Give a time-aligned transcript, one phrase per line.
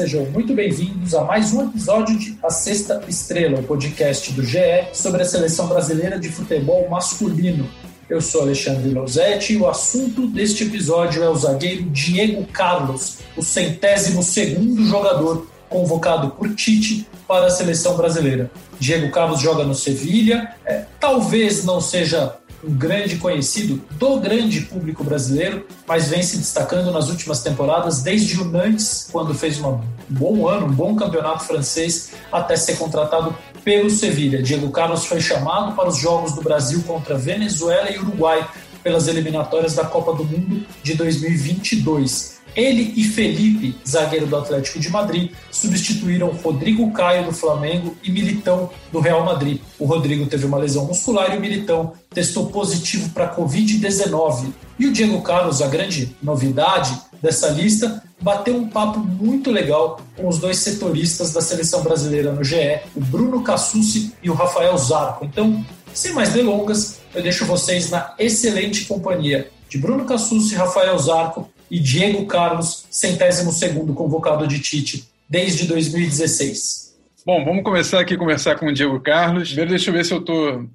[0.00, 4.58] Sejam muito bem-vindos a mais um episódio de A Sexta Estrela, o podcast do GE
[4.94, 7.68] sobre a seleção brasileira de futebol masculino.
[8.08, 13.42] Eu sou Alexandre Losetti e o assunto deste episódio é o zagueiro Diego Carlos, o
[13.42, 18.50] centésimo segundo jogador convocado por Tite para a seleção brasileira.
[18.78, 25.02] Diego Carlos joga no Sevilha, é, talvez não seja um grande conhecido do grande público
[25.02, 30.46] brasileiro, mas vem se destacando nas últimas temporadas, desde o Nantes, quando fez um bom
[30.46, 34.42] ano, um bom campeonato francês, até ser contratado pelo Sevilha.
[34.42, 38.46] Diego Carlos foi chamado para os jogos do Brasil contra Venezuela e Uruguai
[38.82, 42.39] pelas eliminatórias da Copa do Mundo de 2022.
[42.54, 48.70] Ele e Felipe, zagueiro do Atlético de Madrid, substituíram Rodrigo Caio do Flamengo e Militão
[48.92, 49.60] do Real Madrid.
[49.78, 54.52] O Rodrigo teve uma lesão muscular e o Militão testou positivo para Covid-19.
[54.78, 60.28] E o Diego Carlos, a grande novidade dessa lista, bateu um papo muito legal com
[60.28, 65.24] os dois setoristas da seleção brasileira no GE, o Bruno Cassucci e o Rafael Zarco.
[65.24, 71.48] Então, sem mais delongas, eu deixo vocês na excelente companhia de Bruno Cassucci, Rafael Zarco
[71.70, 76.90] e Diego Carlos, centésimo segundo convocado de Tite desde 2016.
[77.24, 79.48] Bom, vamos começar aqui a conversar com o Diego Carlos.
[79.48, 80.66] Primeiro, deixa eu ver se eu estou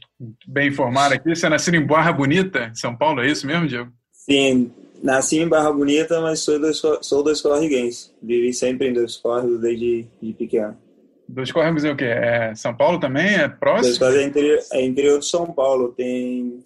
[0.48, 1.36] bem informado aqui.
[1.36, 3.92] Você é nasceu em Barra Bonita, São Paulo, é isso mesmo, Diego?
[4.12, 4.72] Sim,
[5.04, 8.14] nasci em Barra Bonita, mas sou dois, sou dois corriguenses.
[8.22, 10.78] Vivi sempre em dois córregos desde de pequeno.
[11.28, 12.06] Dois córregos é o quê?
[12.06, 13.36] É São Paulo também?
[13.36, 13.84] É próximo?
[13.84, 15.94] Dois córregos é interior, é interior de São Paulo.
[15.98, 16.60] Tem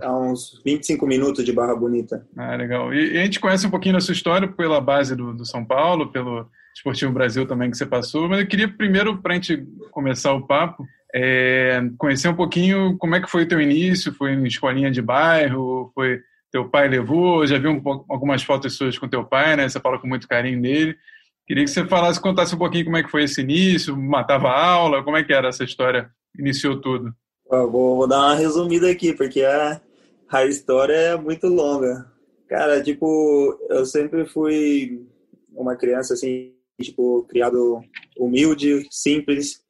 [0.00, 2.26] a uns 25 minutos de Barra Bonita.
[2.36, 2.92] Ah, legal.
[2.92, 5.64] E, e, a gente conhece um pouquinho da sua história pela base do, do São
[5.64, 9.66] Paulo, pelo Esportivo Brasil também que você passou, mas eu queria primeiro, para a gente
[9.90, 14.32] começar o papo, é, conhecer um pouquinho como é que foi o teu início, foi
[14.32, 19.08] em escolinha de bairro, foi teu pai levou, já vi um, algumas fotos suas com
[19.08, 19.68] teu pai, né?
[19.68, 20.94] Você fala com muito carinho dele.
[21.46, 25.02] Queria que você falasse, contasse um pouquinho como é que foi esse início, matava aula,
[25.02, 27.12] como é que era essa história, iniciou tudo.
[27.50, 29.80] Vou, vou, dar uma resumida aqui, porque a,
[30.32, 32.10] a história é muito longa.
[32.48, 35.06] Cara, tipo, eu sempre fui
[35.54, 37.80] uma criança assim, tipo, criado
[38.18, 39.62] humilde, simples.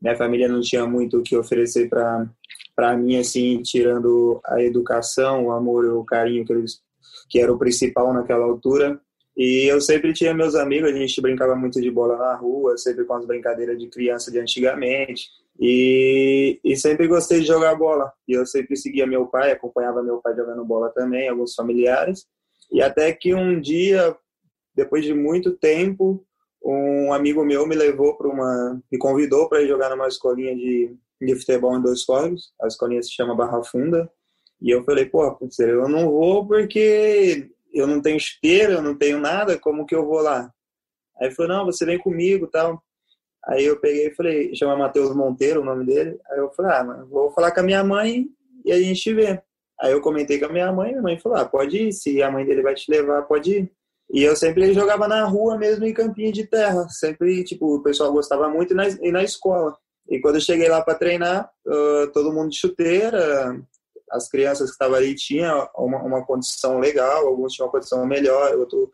[0.00, 2.28] Minha família não tinha muito o que oferecer para
[2.76, 6.82] para mim assim, tirando a educação, o amor o carinho que eles
[7.28, 9.00] que era o principal naquela altura.
[9.36, 13.04] E eu sempre tinha meus amigos, a gente brincava muito de bola na rua, sempre
[13.04, 15.28] com as brincadeiras de criança de antigamente.
[15.58, 18.12] E, e sempre gostei de jogar bola.
[18.26, 22.26] E eu sempre seguia meu pai, acompanhava meu pai jogando bola também, alguns familiares.
[22.72, 24.16] E até que um dia,
[24.74, 26.26] depois de muito tempo,
[26.64, 30.96] um amigo meu me levou para uma, me convidou para ir jogar numa escolinha de,
[31.20, 32.52] de futebol em dois córregos.
[32.60, 34.10] A escolinha se chama Barra Funda.
[34.60, 39.18] E eu falei, pô, eu não vou porque eu não tenho esteira, eu não tenho
[39.18, 40.50] nada, como que eu vou lá?
[41.18, 42.82] Aí ele falou, não, você vem comigo tal.
[43.46, 46.18] Aí eu peguei e falei, chama Matheus Monteiro o nome dele.
[46.30, 48.26] Aí eu falei, ah, vou falar com a minha mãe
[48.64, 49.40] e a gente vê.
[49.80, 52.30] Aí eu comentei com a minha mãe, minha mãe falou, ah, pode ir, se a
[52.30, 53.72] mãe dele vai te levar, pode ir.
[54.10, 56.86] E eu sempre jogava na rua mesmo, em campinho de terra.
[56.88, 59.76] Sempre, tipo, o pessoal gostava muito e na, e na escola.
[60.08, 63.58] E quando eu cheguei lá para treinar, uh, todo mundo de chuteira,
[64.10, 68.54] as crianças que estavam ali tinham uma, uma condição legal, alguns tinham uma condição melhor,
[68.56, 68.88] outros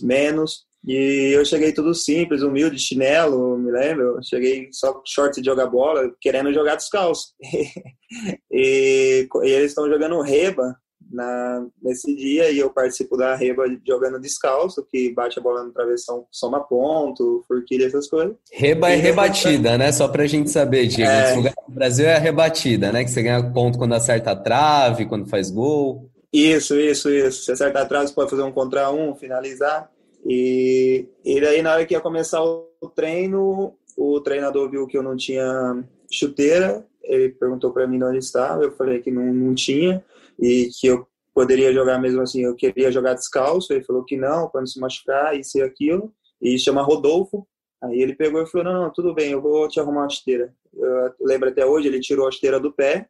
[0.00, 0.66] menos.
[0.86, 4.20] E eu cheguei tudo simples, humilde, chinelo, me lembro.
[4.22, 7.34] Cheguei só shorts de jogar bola, querendo jogar descalço.
[8.50, 10.76] e, e, eles estão jogando reba
[11.10, 15.72] na, nesse dia e eu participo da reba jogando descalço, que bate a bola no
[15.72, 18.36] travessão, soma ponto, forquilha, essas coisas.
[18.52, 19.90] Reba é rebatida, né?
[19.90, 21.10] Só pra gente saber, Diego.
[21.10, 21.52] É...
[21.68, 23.02] No Brasil é a rebatida, né?
[23.02, 26.08] Que você ganha ponto quando acerta a trave, quando faz gol.
[26.32, 27.44] Isso, isso, isso.
[27.44, 29.90] Se acertar a trave, você pode fazer um contra um, finalizar.
[30.28, 35.02] E, e daí, na hora que ia começar o treino, o treinador viu que eu
[35.02, 40.04] não tinha chuteira, ele perguntou para mim onde estava, eu falei que não, não tinha
[40.40, 44.48] e que eu poderia jogar mesmo assim, eu queria jogar descalço, ele falou que não,
[44.48, 46.12] para não se machucar, isso e aquilo,
[46.42, 47.46] e chama Rodolfo,
[47.82, 50.52] aí ele pegou e falou, não, não, tudo bem, eu vou te arrumar uma esteira.
[50.74, 53.08] Eu lembro até hoje, ele tirou a esteira do pé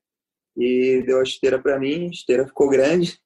[0.57, 3.19] e deu a esteira para mim, a esteira ficou grande,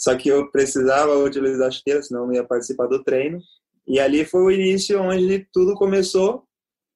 [0.00, 3.38] só que eu precisava utilizar a esteira, senão não ia participar do treino.
[3.86, 6.44] E ali foi o início onde tudo começou.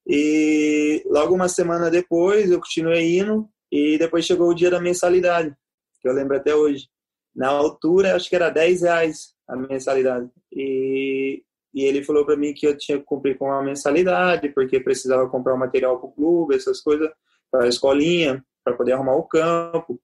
[0.06, 5.54] E logo uma semana depois eu continuei indo e depois chegou o dia da mensalidade,
[6.00, 6.88] que eu lembro até hoje.
[7.36, 10.30] Na altura, acho que era 10 reais a mensalidade.
[10.50, 11.42] E,
[11.74, 15.28] e ele falou para mim que eu tinha que cumprir com a mensalidade, porque precisava
[15.28, 17.10] comprar o material para o clube, essas coisas,
[17.50, 20.00] para a escolinha, para poder arrumar o campo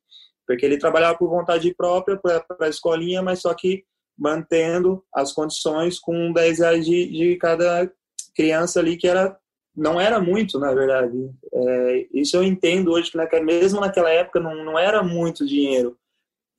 [0.50, 3.84] porque ele trabalhava por vontade própria para a escolinha, mas só que
[4.18, 7.88] mantendo as condições com 10 reais de, de cada
[8.34, 9.38] criança ali, que era
[9.76, 11.30] não era muito, na verdade.
[11.54, 15.96] É, isso eu entendo hoje, que naquela, mesmo naquela época não, não era muito dinheiro.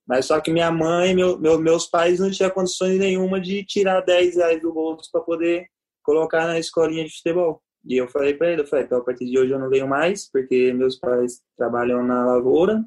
[0.08, 4.00] Mas só que minha mãe, meu, meu, meus pais não tinham condições nenhuma de tirar
[4.00, 5.68] 10 reais do bolso para poder
[6.02, 7.62] colocar na escolinha de futebol.
[7.86, 9.88] E eu falei para ele, eu falei, então a partir de hoje eu não venho
[9.88, 12.86] mais, porque meus pais trabalham na lavoura,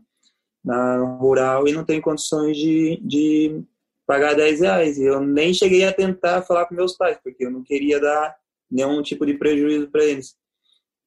[0.65, 3.63] na rural, e não tem condições de, de
[4.07, 4.99] pagar 10 reais.
[4.99, 8.35] Eu nem cheguei a tentar falar com meus pais, porque eu não queria dar
[8.71, 10.37] nenhum tipo de prejuízo para eles.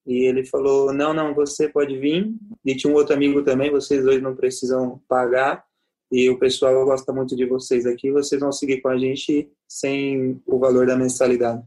[0.05, 2.33] E ele falou, não, não, você pode vir.
[2.63, 5.65] E tinha um outro amigo também, vocês dois não precisam pagar.
[6.09, 10.41] E o pessoal gosta muito de vocês aqui, vocês vão seguir com a gente sem
[10.45, 11.61] o valor da mensalidade.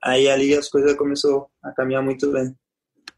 [0.00, 2.54] Aí ali as coisas começou a caminhar muito bem.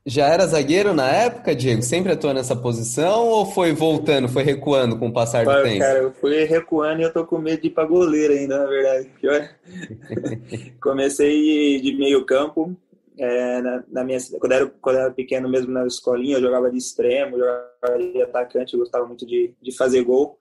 [0.04, 1.80] Já era zagueiro na época, Diego?
[1.82, 5.78] Sempre atuou nessa posição ou foi voltando, foi recuando com o passar do tempo?
[5.78, 8.66] Cara, eu fui recuando e eu tô com medo de ir pra goleiro ainda, na
[8.66, 9.10] verdade.
[10.82, 12.76] Comecei de meio campo,
[13.16, 16.78] é, na, na, minha, quando, era, quando era pequeno mesmo na escolinha, eu jogava de
[16.78, 20.38] extremo, jogava de atacante, eu gostava muito de, de fazer gol.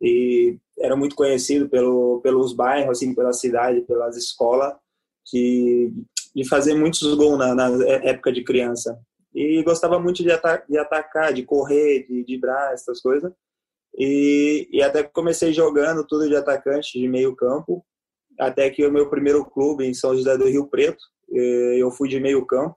[0.00, 4.74] E era muito conhecido pelo, pelos bairros, assim, pela cidade, pelas escolas
[5.30, 5.92] de,
[6.34, 7.68] de fazer muitos gols na, na,
[8.04, 8.98] época de criança.
[9.34, 13.32] E gostava muito de, ata de atacar, de correr, de driblar, essas coisas.
[13.96, 17.84] E, e até comecei jogando tudo de atacante, de meio campo,
[18.38, 22.18] até que o meu primeiro clube em São José do Rio Preto, eu fui de
[22.18, 22.76] meio campo.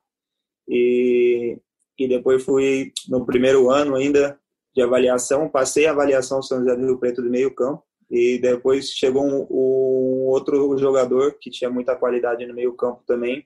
[0.67, 1.57] E,
[1.97, 4.39] e depois fui no primeiro ano ainda
[4.75, 8.89] de avaliação, passei a avaliação São José do Rio Preto de meio campo e depois
[8.89, 13.45] chegou um, um, outro jogador que tinha muita qualidade no meio campo também.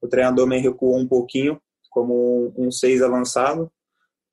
[0.00, 1.60] O treinador me recuou um pouquinho,
[1.90, 3.70] como um, um seis avançado,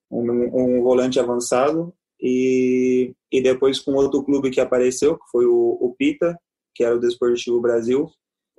[0.10, 1.94] um, um, volante avançado.
[2.22, 6.38] E, e depois com outro clube que apareceu, que foi o, o Pita,
[6.76, 8.10] que era o Desportivo Brasil,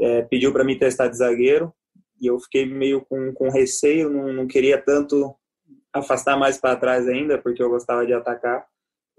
[0.01, 1.73] é, pediu para mim testar de zagueiro.
[2.21, 5.35] E eu fiquei meio com, com receio, não, não queria tanto
[5.93, 8.67] afastar mais para trás ainda, porque eu gostava de atacar.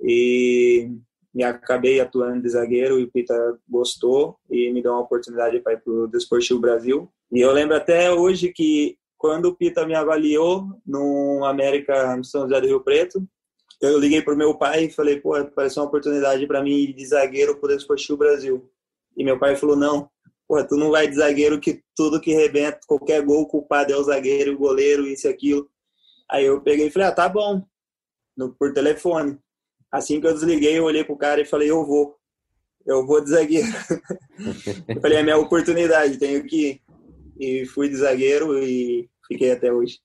[0.01, 0.89] E
[1.33, 5.73] e acabei atuando de zagueiro e o Pita gostou e me deu uma oportunidade para
[5.73, 7.09] ir para o Desportivo Brasil.
[7.31, 12.43] E eu lembro até hoje que quando o Pita me avaliou no América no São
[12.43, 13.25] José do Rio Preto,
[13.81, 17.05] eu liguei para o meu pai e falei, pô, apareceu uma oportunidade para mim de
[17.05, 18.69] zagueiro para o Desportivo Brasil.
[19.17, 20.09] E meu pai falou, não,
[20.47, 24.03] pô, tu não vai de zagueiro que tudo que rebenta, qualquer gol culpado é o
[24.03, 25.69] zagueiro, o goleiro, isso e aquilo.
[26.29, 27.63] Aí eu peguei e falei, ah, tá bom,
[28.37, 29.37] no, por telefone.
[29.93, 32.15] Assim que eu desliguei, eu olhei pro cara e falei, eu vou.
[32.83, 33.67] Eu vou de zagueiro.
[34.89, 36.81] eu falei, é minha oportunidade, tenho que ir.
[37.39, 39.99] E fui de zagueiro e fiquei até hoje.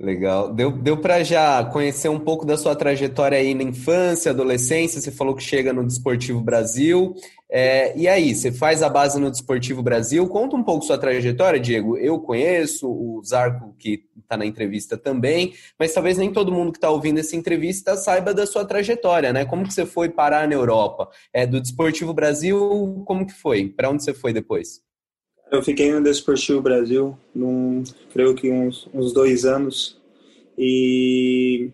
[0.00, 0.50] Legal.
[0.54, 4.98] Deu, deu para já conhecer um pouco da sua trajetória aí na infância, adolescência.
[4.98, 7.14] Você falou que chega no Desportivo Brasil.
[7.50, 10.26] É, e aí, você faz a base no Desportivo Brasil.
[10.26, 11.98] Conta um pouco sua trajetória, Diego.
[11.98, 16.78] Eu conheço o Zarco, que está na entrevista também, mas talvez nem todo mundo que
[16.78, 19.44] está ouvindo essa entrevista saiba da sua trajetória, né?
[19.44, 21.10] Como que você foi parar na Europa?
[21.30, 23.68] É, do Desportivo Brasil, como que foi?
[23.68, 24.80] Para onde você foi depois?
[25.50, 30.00] Eu fiquei no Desportivo Brasil, num, creio que uns, uns dois anos,
[30.56, 31.72] e,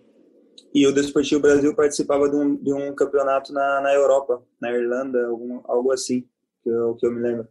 [0.72, 5.26] e o Desportivo Brasil participava de um, de um campeonato na, na Europa, na Irlanda,
[5.26, 6.24] algum, algo assim,
[6.62, 7.48] que eu, que eu me lembro.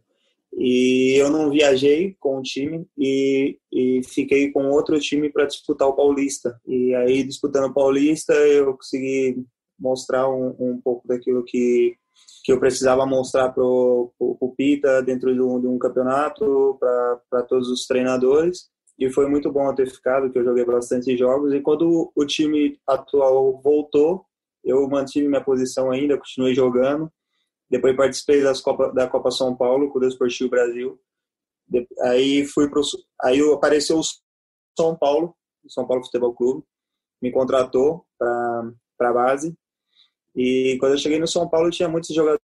[0.58, 5.86] E eu não viajei com o time e, e fiquei com outro time para disputar
[5.86, 6.58] o Paulista.
[6.66, 9.44] E aí, disputando o Paulista, eu consegui
[9.78, 11.96] mostrar um, um pouco daquilo que
[12.46, 17.68] que eu precisava mostrar para o Pita dentro de um, de um campeonato, para todos
[17.68, 18.70] os treinadores.
[18.96, 21.52] E foi muito bom ter ficado, que eu joguei bastante jogos.
[21.52, 24.24] E quando o time atual voltou,
[24.62, 27.10] eu mantive minha posição ainda, continuei jogando.
[27.68, 31.00] Depois participei das Copa, da Copa São Paulo com o Desportivo Brasil.
[32.02, 32.80] Aí fui pro,
[33.24, 34.04] aí apareceu o
[34.78, 35.34] São Paulo,
[35.64, 36.62] o São Paulo Futebol Clube,
[37.20, 39.52] me contratou para para base
[40.36, 42.42] e quando eu cheguei no São Paulo, tinha muitos jogadores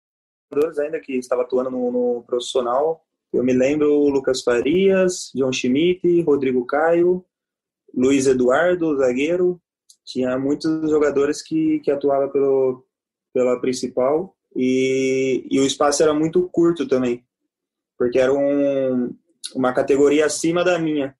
[0.78, 3.07] ainda que estavam atuando no, no profissional.
[3.33, 7.25] Eu me lembro Lucas Farias, John Schmidt, Rodrigo Caio,
[7.95, 9.61] Luiz Eduardo, zagueiro.
[10.05, 12.85] Tinha muitos jogadores que, que atuavam pelo,
[13.33, 14.37] pela principal.
[14.55, 17.25] E, e o espaço era muito curto também,
[17.99, 19.14] porque era um,
[19.55, 21.16] uma categoria acima da minha.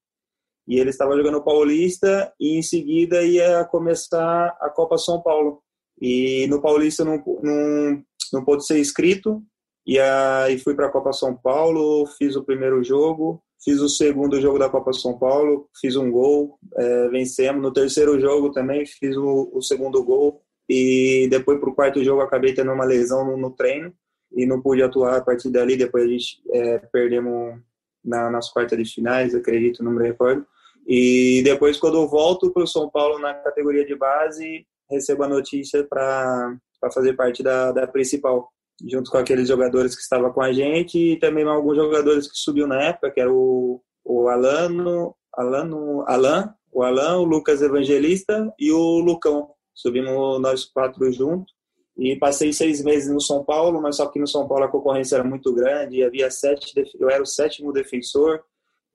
[0.67, 5.63] E ele estava jogando Paulista e em seguida ia começar a Copa São Paulo.
[6.01, 9.41] E no Paulista não, não, não pôde ser inscrito.
[9.85, 14.39] E aí fui para a Copa São Paulo, fiz o primeiro jogo, fiz o segundo
[14.41, 17.61] jogo da Copa São Paulo, fiz um gol, é, vencemos.
[17.61, 20.41] No terceiro jogo também fiz o, o segundo gol.
[20.69, 23.93] E depois para o quarto jogo acabei tendo uma lesão no, no treino.
[24.35, 25.77] e não pude atuar a partir dali.
[25.77, 27.57] Depois a gente é, perdemos
[28.03, 30.45] na, nas quartas de finais, acredito, não me recordo.
[30.85, 35.27] E depois, quando eu volto para o São Paulo na categoria de base, recebo a
[35.27, 36.57] notícia para
[36.93, 38.49] fazer parte da, da principal,
[38.85, 42.67] junto com aqueles jogadores que estavam com a gente e também alguns jogadores que subiu
[42.67, 48.71] na época, que era o, o Alano, Alano, Alan, o Alan, o Lucas Evangelista e
[48.71, 49.51] o Lucão.
[49.73, 51.53] Subimos nós quatro juntos
[51.97, 55.15] e passei seis meses no São Paulo, mas só que no São Paulo a concorrência
[55.15, 58.43] era muito grande, havia sete, eu era o sétimo defensor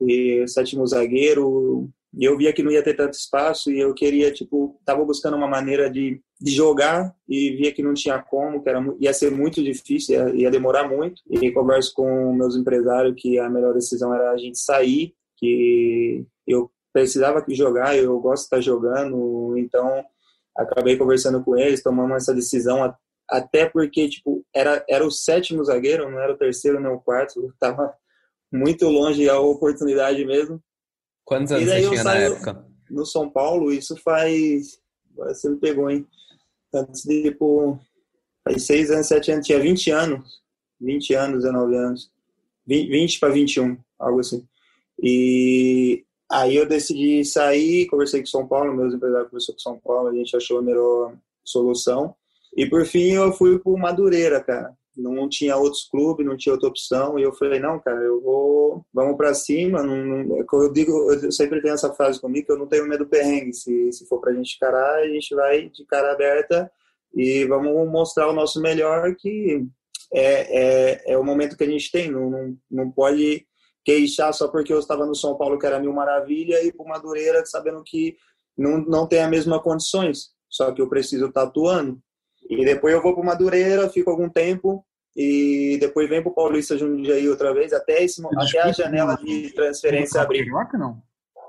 [0.00, 4.30] e sétimo zagueiro, e eu via que não ia ter tanto espaço e eu queria,
[4.30, 8.68] tipo, tava buscando uma maneira de, de jogar e via que não tinha como, que
[8.68, 11.22] era, ia ser muito difícil, ia, ia demorar muito.
[11.30, 16.70] E converso com meus empresários que a melhor decisão era a gente sair, que eu
[16.92, 20.04] precisava jogar, eu gosto de estar jogando, então
[20.54, 22.94] acabei conversando com eles, tomamos essa decisão
[23.28, 27.52] até porque tipo era era o sétimo zagueiro, não era o terceiro nem o quarto,
[27.58, 27.94] tava
[28.52, 30.62] muito longe a oportunidade mesmo.
[31.24, 32.66] Quantos anos você tinha na época?
[32.90, 34.80] No São Paulo, isso faz
[35.14, 36.06] você me pegou, hein?
[36.74, 37.78] Antes de tipo
[38.44, 40.40] faz seis anos, sete anos, tinha 20 anos,
[40.80, 42.10] 20 anos, 19 anos,
[42.66, 44.46] 20 para 21, algo assim.
[45.00, 50.08] E Aí eu decidi sair, conversei com São Paulo, meus empresários conversou com São Paulo,
[50.08, 51.14] a gente achou a melhor
[51.44, 52.14] solução.
[52.56, 54.72] E por fim eu fui pro Madureira, cara.
[54.96, 57.18] Não tinha outros clubes, não tinha outra opção.
[57.18, 59.82] E eu falei, não, cara, eu vou, vamos para cima.
[59.82, 63.04] Não, é eu digo, eu sempre tenho essa frase comigo que eu não tenho medo
[63.04, 63.54] do perrengue.
[63.54, 66.70] Se, se for pra gente encarar, a gente vai de cara aberta
[67.14, 69.66] e vamos mostrar o nosso melhor que
[70.12, 72.10] é, é, é o momento que a gente tem.
[72.10, 73.46] Não, não, não pode
[73.84, 77.44] queixar só porque eu estava no São Paulo, que era mil maravilha, e para Madureira,
[77.44, 78.16] sabendo que
[78.56, 82.00] não, não tem as mesmas condições, só que eu preciso estar tá atuando.
[82.48, 84.84] E depois eu vou para Madureira, fico algum tempo,
[85.16, 89.50] e depois vem para o Paulista Jundiaí outra vez, até, esse, até a janela de
[89.54, 90.38] transferência abrir.
[90.40, 91.02] Carioca, não?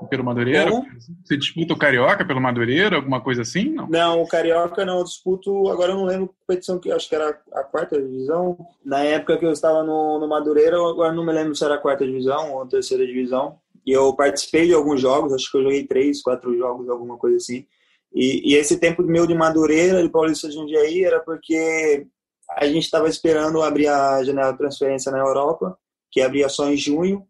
[0.08, 0.70] pelo Madureira?
[0.70, 0.86] Como?
[1.24, 3.70] Você disputa o Carioca pelo Madureira, alguma coisa assim?
[3.70, 7.08] Não, não o Carioca não, eu disputo, agora eu não lembro a competição que acho
[7.08, 8.58] que era a quarta divisão.
[8.84, 11.80] Na época que eu estava no, no Madureira, agora não me lembro se era a
[11.80, 13.58] quarta divisão ou a terceira divisão.
[13.86, 17.38] E eu participei de alguns jogos, acho que eu joguei três, quatro jogos, alguma coisa
[17.38, 17.66] assim.
[18.14, 22.06] E, e esse tempo meu de Madureira, de Paulista de Jundiaí, era porque
[22.52, 25.78] a gente estava esperando abrir a janela de transferência na Europa,
[26.12, 27.28] que abria só em junho,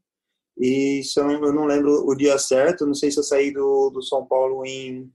[0.57, 3.51] e se eu, não, eu não lembro o dia certo, não sei se eu saí
[3.51, 5.09] do, do São Paulo em,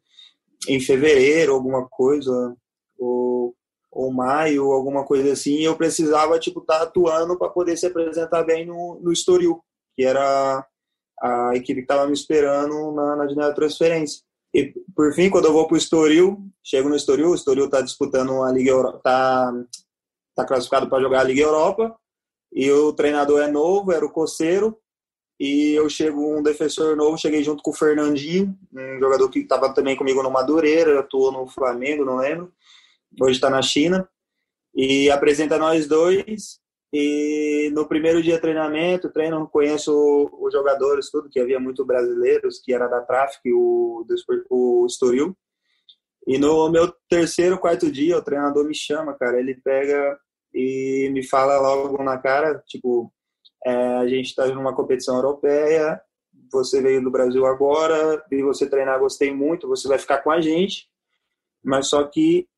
[0.69, 2.57] em fevereiro, alguma coisa,
[2.99, 3.55] ou,
[3.91, 7.87] ou maio, alguma coisa assim, e eu precisava, tipo, estar tá atuando para poder se
[7.87, 9.63] apresentar bem no, no Estoril,
[9.95, 10.67] que era
[11.21, 14.23] a equipe que estava me esperando na, na janela de transferência.
[14.55, 17.81] E, por fim, quando eu vou para o Estoril, chego no Estoril, o Estoril está
[17.81, 19.53] disputando a Liga Europa, está
[20.35, 21.95] tá classificado para jogar a Liga Europa,
[22.53, 24.79] e o treinador é novo, era o Coceiro,
[25.39, 29.73] e eu chego um defensor novo, cheguei junto com o Fernandinho, um jogador que estava
[29.73, 32.53] também comigo no Madureira, atuou no Flamengo, não lembro.
[33.21, 34.09] Hoje está na China.
[34.75, 36.61] E apresenta nós dois.
[36.93, 39.93] E no primeiro dia de treinamento, treino, conheço
[40.41, 44.07] os jogadores, tudo, que havia muito brasileiros, que era da Traffic, o,
[44.49, 45.37] o Estoril.
[46.27, 49.39] E no meu terceiro, quarto dia, o treinador me chama, cara.
[49.39, 50.19] Ele pega
[50.55, 53.13] e me fala logo na cara, tipo,
[53.65, 56.01] é, a gente está numa competição europeia,
[56.51, 60.41] você veio do Brasil agora, vi você treinar, gostei muito, você vai ficar com a
[60.41, 60.89] gente,
[61.63, 62.49] mas só que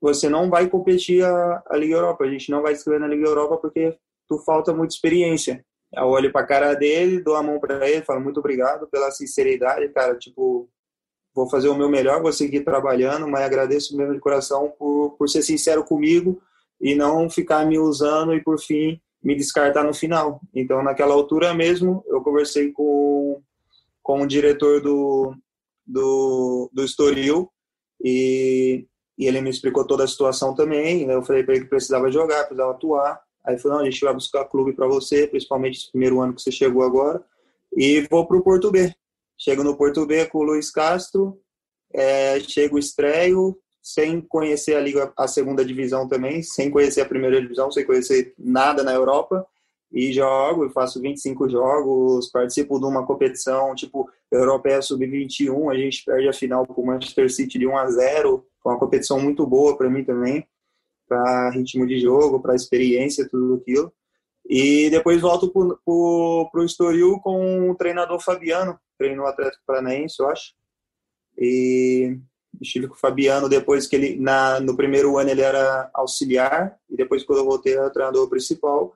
[0.00, 3.26] você não vai competir a, a Liga Europa, a gente não vai escrever na Liga
[3.26, 3.96] Europa porque
[4.28, 5.64] tu falta muita experiência.
[5.92, 9.10] Eu olho para a cara dele, dou a mão para ele, falo muito obrigado pela
[9.10, 10.68] sinceridade, cara, tipo,
[11.34, 15.28] vou fazer o meu melhor, vou seguir trabalhando, mas agradeço mesmo de coração por, por
[15.28, 16.40] ser sincero comigo
[16.80, 20.40] e não ficar me usando e por fim me descartar no final.
[20.54, 23.42] Então, naquela altura mesmo, eu conversei com,
[24.02, 25.34] com o diretor do,
[25.86, 27.50] do, do Estoril
[28.02, 28.86] e,
[29.20, 31.06] e ele me explicou toda a situação também.
[31.06, 31.14] Né?
[31.14, 33.20] Eu falei para ele que precisava jogar, precisava atuar.
[33.44, 36.40] Aí falou, não, a gente vai buscar clube para você, principalmente esse primeiro ano que
[36.40, 37.22] você chegou agora,
[37.76, 38.90] e vou para o Porto B.
[39.36, 41.38] Chego no Porto B com o Luiz Castro,
[41.92, 47.40] é, chego estreio, sem conhecer a liga, a segunda divisão também, sem conhecer a primeira
[47.40, 49.46] divisão, sem conhecer nada na Europa
[49.92, 56.04] e jogo, eu faço 25 jogos, participo de uma competição tipo Europeia Sub-21, a gente
[56.04, 59.46] perde a final com o Manchester City de 1 a 0, foi uma competição muito
[59.46, 60.46] boa para mim também,
[61.08, 63.92] para ritmo de jogo, para experiência, tudo aquilo.
[64.48, 65.62] E depois volto para
[65.92, 70.54] o Estoril com o treinador Fabiano, treinou o Atlético Paranaense, eu acho.
[71.38, 72.18] E
[72.60, 76.96] Estive com o Fabiano depois que ele, na, no primeiro ano ele era auxiliar, e
[76.96, 78.94] depois quando eu voltei era treinador principal.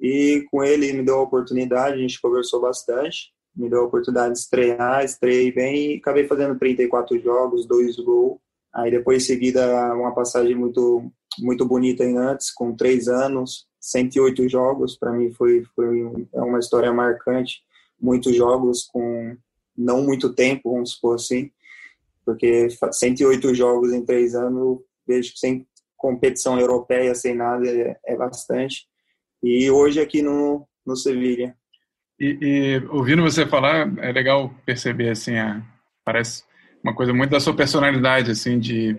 [0.00, 4.34] E com ele me deu a oportunidade, a gente conversou bastante, me deu a oportunidade
[4.34, 8.38] de estrear, estreiei bem e acabei fazendo 34 jogos, dois gols.
[8.74, 14.48] Aí depois em seguida uma passagem muito muito bonita em antes, com três anos, 108
[14.48, 17.62] jogos, para mim foi, foi é uma história marcante.
[18.00, 19.36] Muitos jogos com
[19.76, 21.50] não muito tempo, vamos supor assim,
[22.24, 28.16] porque 108 jogos em três anos, vejo que sem competição europeia, sem nada, é, é
[28.16, 28.86] bastante.
[29.42, 31.56] E hoje aqui no, no Sevilha.
[32.18, 35.62] E, e, ouvindo você falar, é legal perceber, assim, a,
[36.04, 36.44] parece
[36.82, 38.96] uma coisa muito da sua personalidade, assim, de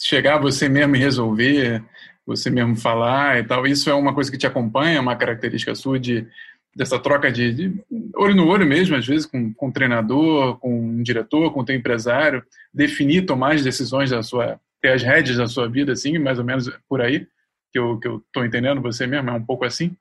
[0.00, 1.82] chegar você mesmo e resolver,
[2.26, 3.66] você mesmo falar e tal.
[3.66, 6.26] Isso é uma coisa que te acompanha, uma característica sua de
[6.74, 7.84] dessa troca de, de,
[8.16, 11.64] olho no olho mesmo, às vezes com, com o treinador, com um diretor, com o
[11.64, 16.18] teu empresário, definir, tomar as decisões da sua, ter as rédeas da sua vida, assim,
[16.18, 17.26] mais ou menos por aí,
[17.70, 19.94] que eu, que eu tô entendendo você mesmo, é um pouco assim?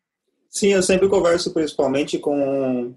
[0.49, 2.93] Sim, eu sempre converso principalmente com...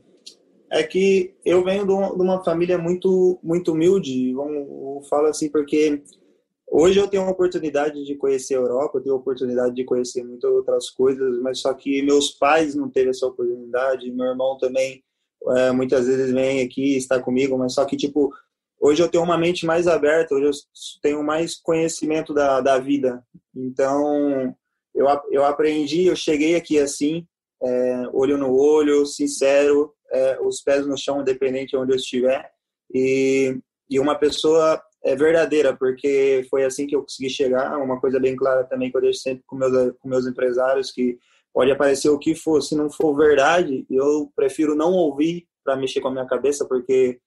[0.74, 6.02] É que eu venho de uma família muito, muito humilde, vamos, falo assim, porque
[6.76, 10.24] Hoje eu tenho a oportunidade de conhecer a Europa, eu tenho a oportunidade de conhecer
[10.24, 15.00] muitas outras coisas, mas só que meus pais não teve essa oportunidade, meu irmão também
[15.50, 18.34] é, muitas vezes vem aqui está comigo, mas só que tipo
[18.80, 20.52] hoje eu tenho uma mente mais aberta, hoje eu
[21.00, 23.22] tenho mais conhecimento da, da vida,
[23.54, 24.52] então
[24.92, 27.24] eu, eu aprendi, eu cheguei aqui assim,
[27.62, 32.50] é, olho no olho, sincero, é, os pés no chão, independente de onde eu estiver,
[32.92, 33.58] e,
[33.90, 37.76] e uma pessoa é verdadeira, porque foi assim que eu consegui chegar.
[37.76, 41.18] Uma coisa bem clara também que eu deixo sempre com meus, com meus empresários, que
[41.52, 46.00] pode aparecer o que for, se não for verdade, eu prefiro não ouvir para mexer
[46.00, 47.18] com a minha cabeça, porque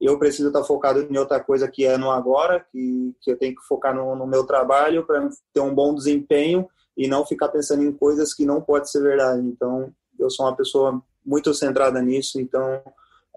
[0.00, 3.54] eu preciso estar focado em outra coisa que é no agora, que, que eu tenho
[3.54, 7.82] que focar no, no meu trabalho para ter um bom desempenho e não ficar pensando
[7.82, 9.44] em coisas que não pode ser verdade.
[9.46, 12.82] Então, eu sou uma pessoa muito centrada nisso, então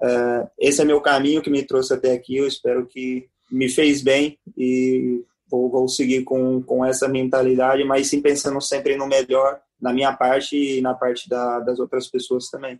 [0.01, 2.37] é, esse é meu caminho que me trouxe até aqui.
[2.37, 8.07] Eu espero que me fez bem e vou, vou seguir com, com essa mentalidade, mas
[8.07, 12.49] sim pensando sempre no melhor na minha parte e na parte da, das outras pessoas
[12.49, 12.79] também.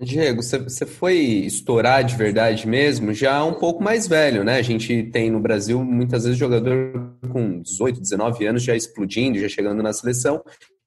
[0.00, 4.56] Diego, você foi estourar de verdade mesmo já um pouco mais velho, né?
[4.56, 9.48] A gente tem no Brasil muitas vezes jogador com 18, 19 anos já explodindo, já
[9.48, 10.42] chegando na seleção,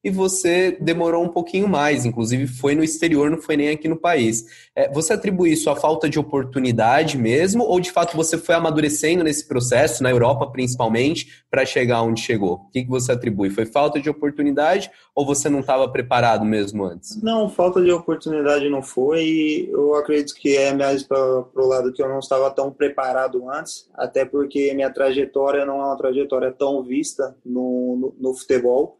[0.07, 3.97] e você demorou um pouquinho mais, inclusive foi no exterior, não foi nem aqui no
[3.97, 4.45] país.
[4.73, 9.23] É, você atribui isso à falta de oportunidade mesmo, ou de fato você foi amadurecendo
[9.23, 12.53] nesse processo, na Europa principalmente, para chegar onde chegou?
[12.53, 13.49] O que, que você atribui?
[13.49, 17.21] Foi falta de oportunidade ou você não estava preparado mesmo antes?
[17.21, 19.69] Não, falta de oportunidade não foi.
[19.69, 23.89] Eu acredito que é mais para o lado que eu não estava tão preparado antes,
[23.93, 28.96] até porque minha trajetória não é uma trajetória tão vista no, no, no futebol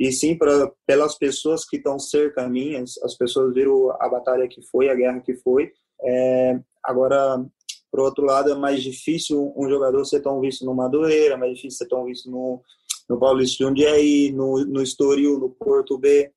[0.00, 4.08] e sim pra, pelas pessoas que estão cerca de mim, as, as, pessoas viram a
[4.08, 5.70] batalha que foi, a guerra que foi.
[6.02, 7.44] É, agora,
[7.92, 11.54] por outro lado, é mais difícil um jogador ser tão visto no Madureira, é mais
[11.54, 12.62] difícil ser tão visto no,
[13.10, 16.32] no Paulista Jundiaí, no, no Estoril, no Porto B.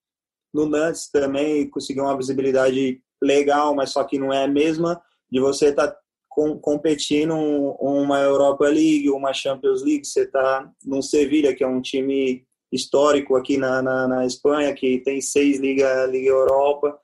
[0.53, 5.39] No Nantes também conseguiu uma visibilidade legal, mas só que não é a mesma de
[5.39, 5.97] você estar tá
[6.27, 11.81] com, competindo uma Europa League, uma Champions League, você está num Sevilha, que é um
[11.81, 16.97] time histórico aqui na, na, na Espanha, que tem seis Liga, Liga Europa.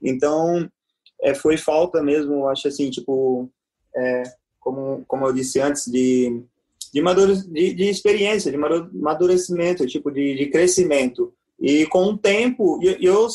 [0.00, 0.70] Então,
[1.20, 3.50] é, foi falta mesmo, acho assim, tipo,
[3.94, 4.22] é,
[4.60, 6.42] como, como eu disse antes, de,
[6.92, 7.02] de,
[7.48, 11.34] de, de experiência, de amadurecimento, tipo, de, de crescimento.
[11.58, 13.26] E com o tempo, eu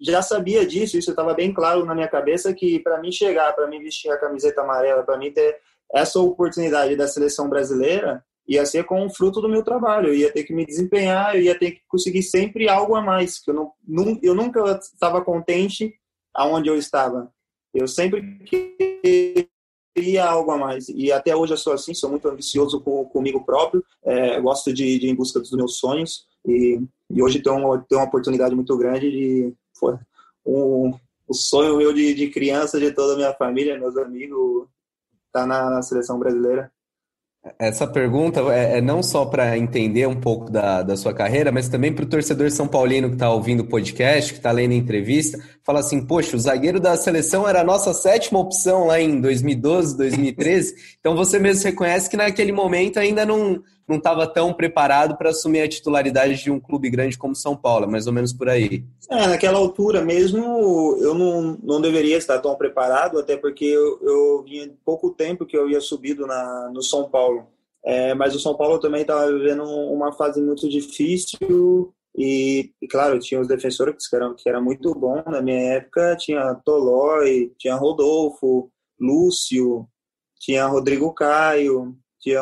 [0.00, 3.66] já sabia disso, isso estava bem claro na minha cabeça, que para mim chegar, para
[3.66, 5.58] mim vestir a camiseta amarela, para mim ter
[5.92, 10.08] essa oportunidade da seleção brasileira, ia ser com o fruto do meu trabalho.
[10.08, 13.38] Eu ia ter que me desempenhar, eu ia ter que conseguir sempre algo a mais.
[13.38, 13.72] Que eu, não,
[14.22, 15.94] eu nunca estava contente
[16.32, 17.32] aonde eu estava.
[17.72, 18.22] Eu sempre
[19.94, 20.88] queria algo a mais.
[20.88, 23.84] E até hoje eu sou assim, sou muito ambicioso com, comigo próprio.
[24.04, 26.26] É, gosto de, de ir em busca dos meus sonhos.
[26.46, 26.80] E,
[27.10, 27.56] e hoje tenho
[27.88, 29.54] tenho uma oportunidade muito grande de...
[29.80, 29.98] Pô,
[30.46, 30.92] um,
[31.26, 34.68] o sonho meu de, de criança, de toda a minha família, meus amigos,
[35.32, 36.70] tá na, na seleção brasileira.
[37.58, 41.68] Essa pergunta é, é não só para entender um pouco da, da sua carreira, mas
[41.68, 44.76] também para o torcedor São Paulino que está ouvindo o podcast, que está lendo a
[44.76, 49.20] entrevista, fala assim: poxa, o zagueiro da seleção era a nossa sétima opção lá em
[49.20, 50.74] 2012, 2013.
[50.98, 55.60] então você mesmo reconhece que naquele momento ainda não não estava tão preparado para assumir
[55.60, 58.84] a titularidade de um clube grande como São Paulo, mais ou menos por aí.
[59.10, 64.42] É, naquela altura mesmo eu não, não deveria estar tão preparado, até porque eu, eu
[64.42, 67.46] vinha pouco tempo que eu ia subido na, no São Paulo.
[67.84, 73.18] É, mas o São Paulo também estava vivendo uma fase muito difícil e, e, claro,
[73.18, 77.74] tinha os defensores que eram que era muito bom na minha época, tinha Tolói, tinha
[77.74, 79.86] Rodolfo, Lúcio,
[80.38, 82.40] tinha Rodrigo Caio, tinha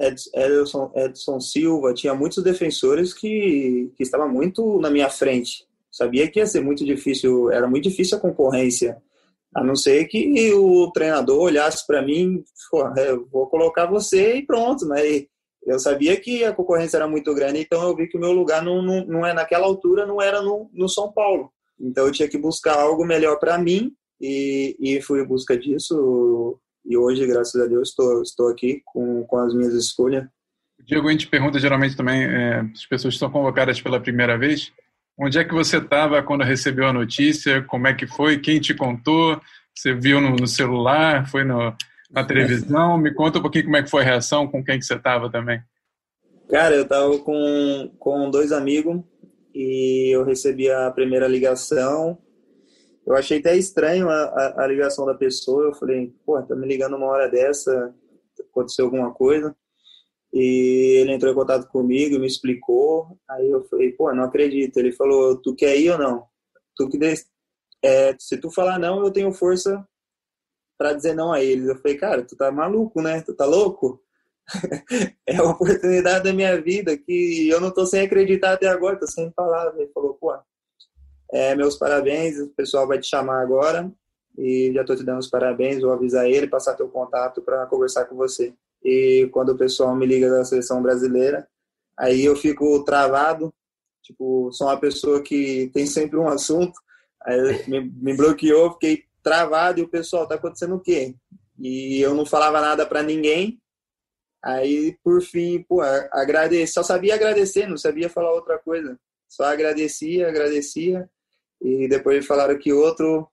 [0.00, 5.66] Edson, Edson Silva, tinha muitos defensores que, que estavam muito na minha frente.
[5.90, 8.96] Sabia que ia ser muito difícil, era muito difícil a concorrência.
[9.54, 12.42] A não ser que o treinador olhasse para mim,
[13.30, 15.26] vou colocar você e pronto, mas
[15.66, 18.62] eu sabia que a concorrência era muito grande, então eu vi que o meu lugar
[18.62, 21.52] não, não, não é naquela altura, não era no, no São Paulo.
[21.78, 26.58] Então eu tinha que buscar algo melhor para mim e, e fui em busca disso.
[26.84, 30.26] E hoje, graças a Deus, estou, estou aqui com, com as minhas escolhas.
[30.86, 34.72] Diego, a gente pergunta geralmente também, é, as pessoas estão convocadas pela primeira vez,
[35.22, 37.62] Onde é que você estava quando recebeu a notícia?
[37.64, 38.38] Como é que foi?
[38.38, 39.38] Quem te contou?
[39.74, 41.28] Você viu no, no celular?
[41.28, 41.76] Foi no,
[42.10, 42.96] na televisão?
[42.96, 45.30] Me conta um pouquinho como é que foi a reação, com quem que você estava
[45.30, 45.60] também.
[46.48, 49.02] Cara, eu estava com, com dois amigos
[49.54, 52.16] e eu recebi a primeira ligação.
[53.06, 55.64] Eu achei até estranho a, a, a ligação da pessoa.
[55.64, 57.94] Eu falei, pô, tá me ligando uma hora dessa,
[58.50, 59.54] aconteceu alguma coisa.
[60.32, 63.18] E ele entrou em contato comigo, me explicou.
[63.28, 64.76] Aí eu falei, pô, não acredito.
[64.76, 66.26] Ele falou, tu quer ir ou não?
[66.76, 66.98] Tu que
[67.82, 69.86] é, se tu falar não, eu tenho força
[70.78, 71.68] para dizer não a eles.
[71.68, 73.22] Eu falei, cara, tu tá maluco, né?
[73.22, 74.02] Tu tá louco?
[75.26, 79.06] é a oportunidade da minha vida que eu não tô sem acreditar até agora, tô
[79.06, 79.78] sem palavras.
[79.78, 80.32] Ele falou, pô,
[81.32, 83.90] é, meus parabéns, o pessoal vai te chamar agora
[84.36, 88.06] e já tô te dando os parabéns, vou avisar ele, passar teu contato para conversar
[88.06, 88.54] com você.
[88.82, 91.46] E quando o pessoal me liga da seleção brasileira,
[91.98, 93.52] aí eu fico travado,
[94.02, 96.72] tipo, sou uma pessoa que tem sempre um assunto,
[97.22, 101.14] aí me, me bloqueou, fiquei travado e o pessoal, tá acontecendo o quê?
[101.58, 103.60] E eu não falava nada para ninguém,
[104.42, 110.28] aí por fim, pô, agradecer, só sabia agradecer, não sabia falar outra coisa, só agradecia,
[110.28, 111.08] agradecia,
[111.60, 113.28] e depois falaram que outro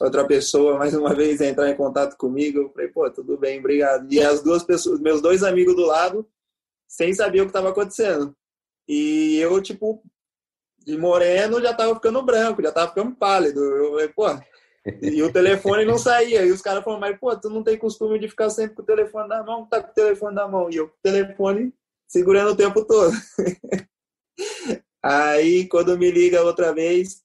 [0.00, 2.58] outra pessoa mais uma vez entrar em contato comigo.
[2.58, 4.12] Eu falei, pô, tudo bem, obrigado.
[4.12, 6.28] E as duas pessoas, meus dois amigos do lado,
[6.86, 8.36] sem saber o que estava acontecendo.
[8.88, 10.02] E eu, tipo,
[10.78, 13.60] de moreno já tava ficando branco, já tava ficando pálido.
[13.60, 14.26] Eu falei, pô.
[15.02, 16.44] E o telefone não saía.
[16.44, 18.86] E os caras falaram, mas, pô, tu não tem costume de ficar sempre com o
[18.86, 20.70] telefone na mão, tá com o telefone na mão.
[20.70, 21.74] E eu com o telefone
[22.06, 23.12] segurando o tempo todo.
[25.02, 27.22] Aí, quando me liga outra vez,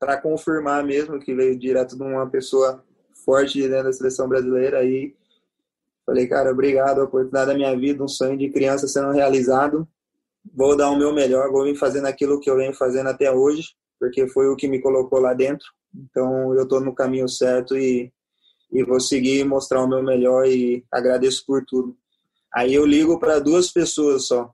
[0.00, 2.82] para confirmar mesmo que veio direto de uma pessoa
[3.22, 4.78] forte dentro da seleção brasileira.
[4.78, 5.14] Aí
[6.06, 9.86] falei, cara, obrigado, a oportunidade da minha vida, um sonho de criança sendo realizado.
[10.54, 13.74] Vou dar o meu melhor, vou vir fazendo aquilo que eu venho fazendo até hoje,
[14.00, 15.66] porque foi o que me colocou lá dentro.
[15.94, 18.10] Então eu estou no caminho certo e,
[18.72, 21.94] e vou seguir mostrar o meu melhor e agradeço por tudo.
[22.54, 24.50] Aí eu ligo para duas pessoas só.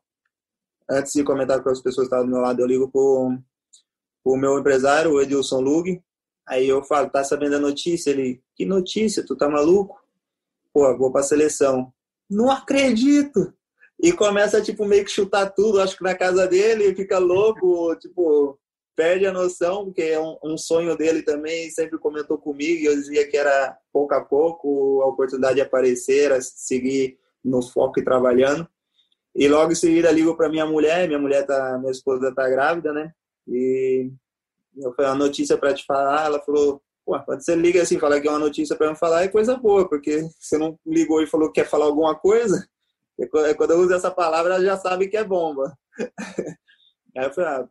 [0.91, 3.01] Antes de comentar com as pessoas que estavam do meu lado, eu ligo para
[4.27, 6.03] o meu empresário, o Edilson Lug.
[6.47, 8.11] Aí eu falo, tá sabendo a notícia?
[8.11, 9.25] Ele, que notícia?
[9.25, 10.03] Tu tá maluco?
[10.73, 11.93] Pô, vou pra seleção.
[12.29, 13.55] Não acredito!
[14.03, 18.59] E começa, tipo, meio que chutar tudo, acho que na casa dele, fica louco, tipo,
[18.95, 22.95] perde a noção, porque é um, um, sonho dele também, sempre comentou comigo, e eu
[22.95, 28.05] dizia que era pouco a pouco a oportunidade de aparecer, a seguir no foco e
[28.05, 28.69] trabalhando.
[29.35, 32.93] E logo em seguida ligo para minha mulher, minha mulher tá, minha esposa tá grávida,
[32.93, 33.13] né?
[33.47, 34.11] E
[34.77, 38.21] eu falei uma notícia para te falar, ela falou, Pô, quando você liga assim, fala
[38.21, 41.27] que é uma notícia para me falar, é coisa boa, porque você não ligou e
[41.27, 42.69] falou que quer falar alguma coisa,
[43.57, 45.79] quando eu uso essa palavra, ela já sabe que é bomba.
[47.17, 47.69] Aí eu falei, ah,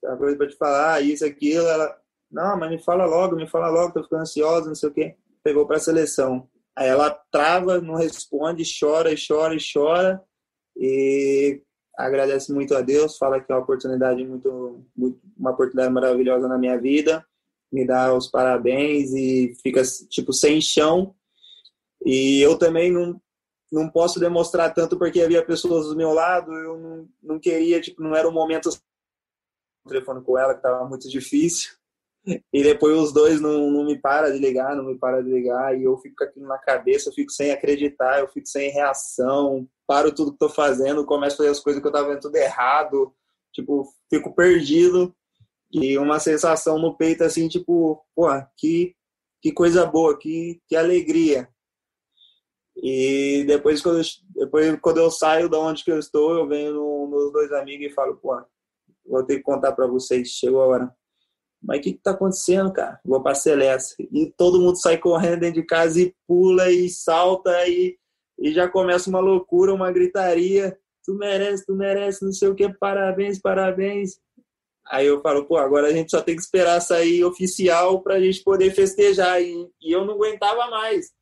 [0.00, 3.46] tem uma coisa para te falar, isso, aquilo, ela, não, mas me fala logo, me
[3.46, 5.16] fala logo, tô ficando ansiosa, não sei o quê.
[5.44, 6.48] Pegou para a seleção.
[6.74, 10.22] Aí ela trava, não responde, chora e chora e chora.
[10.76, 11.62] E
[11.96, 16.58] agradece muito a Deus, fala que é uma oportunidade muito, muito, uma oportunidade maravilhosa na
[16.58, 17.24] minha vida,
[17.72, 21.14] me dá os parabéns e fica tipo sem chão.
[22.04, 23.20] E eu também não
[23.72, 28.00] não posso demonstrar tanto porque havia pessoas do meu lado, eu não, não queria, tipo,
[28.00, 28.70] não era um momento
[29.88, 31.72] telefone com ela que estava muito difícil.
[32.52, 35.78] E depois os dois não, não me para de ligar, não me para de ligar,
[35.78, 40.14] e eu fico aquilo na cabeça, eu fico sem acreditar, eu fico sem reação, paro
[40.14, 43.14] tudo que tô fazendo, começo a fazer as coisas que eu tava vendo tudo errado,
[43.52, 45.14] tipo, fico perdido
[45.72, 48.94] e uma sensação no peito assim, tipo, pô, que,
[49.42, 51.48] que coisa boa, que, que alegria.
[52.76, 56.74] E depois quando, eu, depois quando eu saio da onde que eu estou, eu venho
[56.74, 58.40] no, nos dois amigos e falo, pô,
[59.06, 60.96] vou ter que contar para vocês, chegou a hora.
[61.62, 63.00] Mas o que, que tá acontecendo, cara?
[63.04, 63.96] Vou pra Celeste.
[64.12, 67.98] E todo mundo sai correndo dentro de casa e pula e salta e
[68.38, 70.76] e já começa uma loucura, uma gritaria.
[71.04, 74.18] Tu merece, tu merece, não sei o que, parabéns, parabéns.
[74.88, 78.20] Aí eu falo, pô, agora a gente só tem que esperar sair oficial para a
[78.20, 79.42] gente poder festejar.
[79.42, 81.12] E, e, eu não aguentava mais.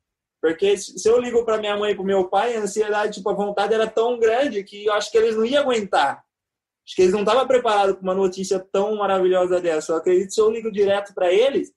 [0.41, 3.35] Porque se eu ligo para minha mãe e para meu pai, a ansiedade, tipo, a
[3.35, 6.23] vontade era tão grande que eu acho que eles não iam aguentar.
[6.87, 9.93] Acho que eles não estavam preparados para uma notícia tão maravilhosa dessa.
[9.93, 11.73] Eu acredito que se eu ligo direto para eles,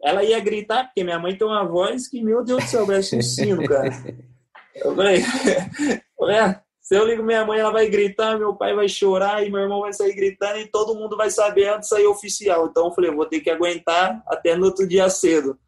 [0.00, 3.16] ela ia gritar, porque minha mãe tem uma voz que, meu Deus do céu, parece
[3.16, 3.90] um sino, cara.
[4.74, 5.20] Eu falei,
[6.80, 9.80] se eu ligo minha mãe, ela vai gritar, meu pai vai chorar e meu irmão
[9.80, 12.66] vai sair gritando e todo mundo vai saber antes de sair oficial.
[12.66, 15.58] Então eu falei, vou ter que aguentar até no outro dia cedo.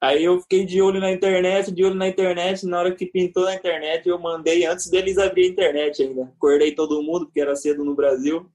[0.00, 2.66] Aí eu fiquei de olho na internet, de olho na internet.
[2.66, 6.24] Na hora que pintou na internet, eu mandei antes deles abrir a internet ainda.
[6.24, 8.46] Acordei todo mundo, porque era cedo no Brasil.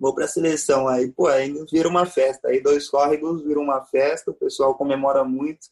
[0.00, 0.88] Vou para a seleção.
[0.88, 2.48] Aí, pô, aí vira uma festa.
[2.48, 5.68] Aí dois córregos viram uma festa, o pessoal comemora muito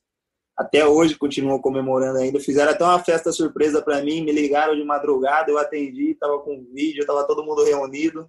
[0.61, 2.39] até hoje continuam comemorando ainda.
[2.39, 6.67] Fizeram até uma festa surpresa para mim, me ligaram de madrugada, eu atendi, tava com
[6.75, 8.29] vídeo, tava todo mundo reunido,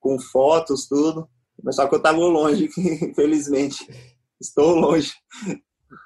[0.00, 1.28] com fotos, tudo.
[1.62, 2.70] Mas só que eu tava longe,
[3.02, 3.86] infelizmente.
[4.40, 5.12] Estou longe.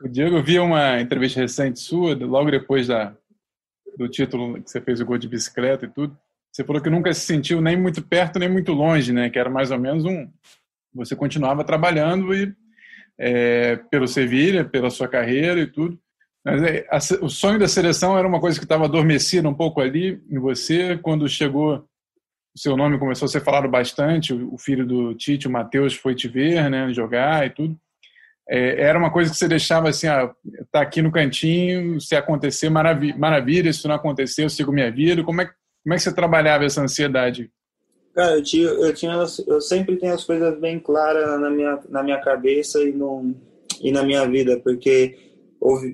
[0.05, 3.16] O Diego via uma entrevista recente sua, logo depois da,
[3.96, 6.18] do título que você fez o gol de bicicleta e tudo.
[6.51, 9.31] Você falou que nunca se sentiu nem muito perto nem muito longe, né?
[9.31, 10.29] Que era mais ou menos um.
[10.92, 12.53] Você continuava trabalhando e
[13.18, 15.98] é, pelo Sevilha, pela sua carreira e tudo.
[16.44, 19.81] Mas é, a, o sonho da seleção era uma coisa que estava adormecida um pouco
[19.81, 20.98] ali em você.
[20.98, 21.77] Quando chegou,
[22.55, 24.33] o seu nome começou a ser falado bastante.
[24.33, 27.77] O, o filho do Tite, o Matheus, foi te ver, né, jogar e tudo.
[28.48, 30.31] É, era uma coisa que você deixava assim, ah,
[30.70, 35.22] tá aqui no cantinho, se acontecer, maravilha, maravilha se não acontecer, eu sigo minha vida.
[35.22, 35.46] Como é,
[35.83, 37.51] como é que você trabalhava essa ansiedade?
[38.14, 39.14] Cara, eu, tinha, eu, tinha,
[39.46, 43.35] eu sempre tenho as coisas bem claras na minha, na minha cabeça e, no,
[43.81, 45.16] e na minha vida, porque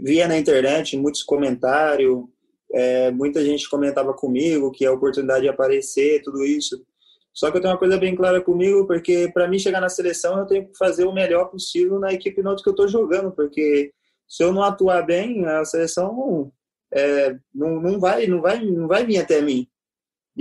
[0.02, 2.24] via na internet muitos comentários,
[2.72, 6.84] é, muita gente comentava comigo que a oportunidade de aparecer, tudo isso.
[7.32, 10.38] Só que eu tenho uma coisa bem clara comigo, porque para mim chegar na seleção
[10.38, 13.92] eu tenho que fazer o melhor possível na equipe no que eu estou jogando, porque
[14.26, 16.50] se eu não atuar bem, a seleção
[16.92, 19.68] é, não, não vai, não vai, não vai vir até mim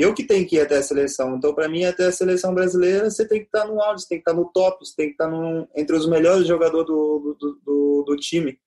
[0.02, 1.36] eu que tenho que ir até a seleção.
[1.36, 4.18] Então, para mim, até a seleção brasileira, você tem que estar no auge, você tem
[4.20, 7.60] que estar no top, você tem que estar no, entre os melhores jogadores do, do,
[7.66, 8.60] do, do time.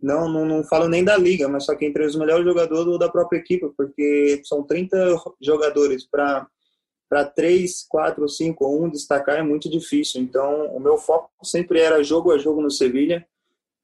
[0.00, 3.08] Não, não, não, falo nem da liga, mas só que entre os melhores jogadores da
[3.08, 6.46] própria equipe, porque são 30 jogadores para
[7.08, 10.20] para 3, 4, 5 ou 1 destacar é muito difícil.
[10.20, 13.24] Então, o meu foco sempre era jogo a jogo no Sevilha,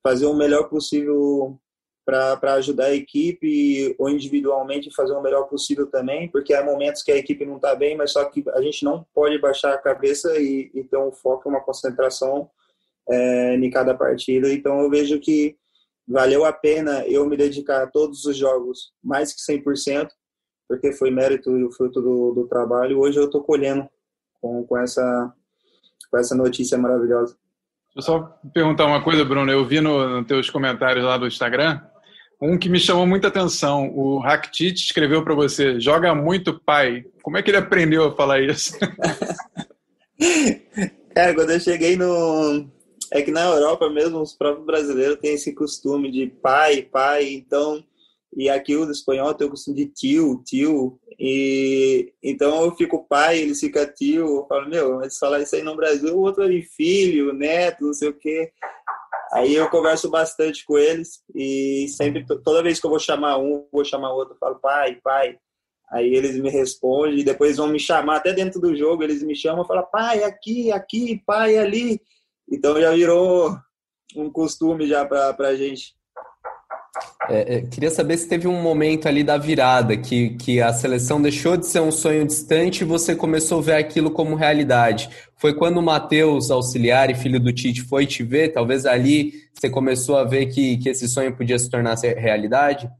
[0.02, 1.56] fazer o melhor possível
[2.04, 7.12] para ajudar a equipe ou individualmente fazer o melhor possível também, porque há momentos que
[7.12, 10.36] a equipe não está bem, mas só que a gente não pode baixar a cabeça
[10.38, 12.50] e, e ter um foco, uma concentração
[13.08, 14.52] é, em cada partida.
[14.52, 15.56] Então eu vejo que
[16.06, 20.08] valeu a pena eu me dedicar a todos os jogos mais que 100%,
[20.68, 22.98] porque foi mérito e o fruto do, do trabalho.
[22.98, 23.88] Hoje eu estou colhendo
[24.40, 25.32] com, com, essa,
[26.10, 27.36] com essa notícia maravilhosa.
[27.94, 28.20] Eu só
[28.52, 29.52] perguntar uma coisa, Bruno.
[29.52, 31.91] Eu vi nos no teus comentários lá do Instagram
[32.42, 37.04] um que me chamou muita atenção, o Rakitic escreveu para você, joga muito pai.
[37.22, 38.76] Como é que ele aprendeu a falar isso?
[41.14, 42.68] Cara, quando eu cheguei no...
[43.12, 47.84] É que na Europa mesmo, os próprios brasileiros têm esse costume de pai, pai, então...
[48.34, 50.98] E aqui o espanhol tem o costume de tio, tio.
[51.20, 54.26] E então eu fico pai, ele fica tio.
[54.26, 57.92] Eu falo, meu, mas falar isso aí no Brasil, o outro ali, filho, neto, não
[57.92, 58.50] sei o quê.
[59.32, 63.66] Aí eu converso bastante com eles e sempre, toda vez que eu vou chamar um,
[63.72, 65.38] vou chamar outro, eu falo pai, pai.
[65.90, 69.34] Aí eles me respondem e depois vão me chamar até dentro do jogo, eles me
[69.34, 72.00] chamam e falam pai aqui, aqui, pai ali.
[72.50, 73.56] Então já virou
[74.14, 75.94] um costume já para a gente.
[77.28, 81.22] É, é, queria saber se teve um momento ali da virada, que, que a seleção
[81.22, 85.08] deixou de ser um sonho distante e você começou a ver aquilo como realidade.
[85.36, 88.52] Foi quando o Matheus, auxiliar e filho do Tite, foi te ver?
[88.52, 92.90] Talvez ali você começou a ver que, que esse sonho podia se tornar realidade?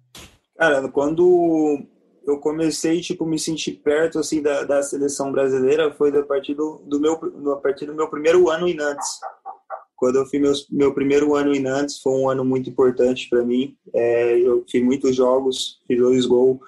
[0.56, 1.84] Cara, quando
[2.26, 6.80] eu comecei tipo me sentir perto assim da, da seleção brasileira foi a partir do,
[6.86, 7.14] do meu
[7.52, 9.18] a partir do meu primeiro ano em Nantes
[10.02, 13.44] quando eu fiz meu, meu primeiro ano em Nantes, foi um ano muito importante para
[13.44, 13.76] mim.
[13.94, 16.58] É, eu fiz muitos jogos, fiz dois gols.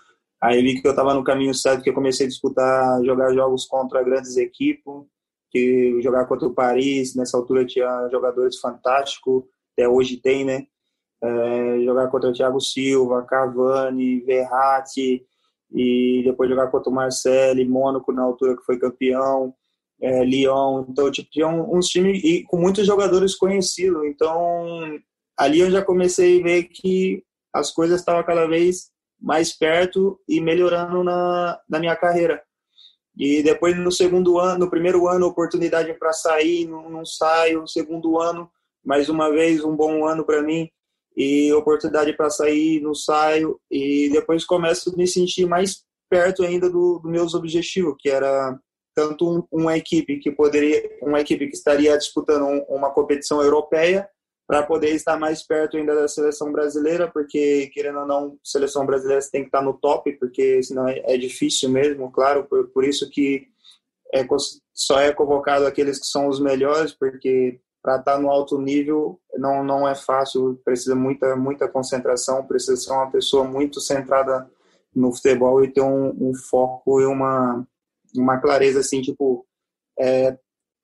[0.40, 3.66] Aí vi que eu estava no caminho certo, que eu comecei a disputar, jogar jogos
[3.66, 4.84] contra grandes equipes,
[5.50, 9.42] que jogar contra o Paris, nessa altura tinha jogadores fantásticos,
[9.72, 10.68] até hoje tem, né?
[11.20, 15.26] É, jogar contra o Thiago Silva, Cavani, Verratti,
[15.72, 19.52] e depois jogar contra o Marcelo, Mônaco na altura que foi campeão
[20.04, 25.00] é, Lyon, então tipo, tinha uns times e com muitos jogadores conhecidos, então
[25.36, 30.40] ali eu já comecei a ver que as coisas estavam cada vez mais perto e
[30.40, 32.42] melhorando na, na minha carreira.
[33.16, 37.60] E depois no segundo ano, no primeiro ano, oportunidade para sair, não, não saio.
[37.60, 38.50] No segundo ano,
[38.84, 40.68] mais uma vez, um bom ano para mim.
[41.16, 43.60] E oportunidade para sair, não saio.
[43.70, 48.58] E depois começo a me sentir mais perto ainda dos do meus objetivos, que era
[48.94, 54.08] tanto um, uma equipe que poderia, uma equipe que estaria disputando um, uma competição europeia
[54.46, 59.22] para poder estar mais perto ainda da seleção brasileira, porque querendo ou não, seleção brasileira
[59.32, 63.08] tem que estar no top, porque senão é, é difícil mesmo, claro, por, por isso
[63.10, 63.48] que
[64.12, 64.24] é,
[64.72, 69.62] só é convocado aqueles que são os melhores, porque para estar no alto nível não
[69.62, 74.48] não é fácil, precisa muita muita concentração, precisa ser uma pessoa muito centrada
[74.94, 77.66] no futebol e ter um, um foco e uma
[78.16, 79.46] uma clareza assim, tipo,
[79.98, 80.36] é,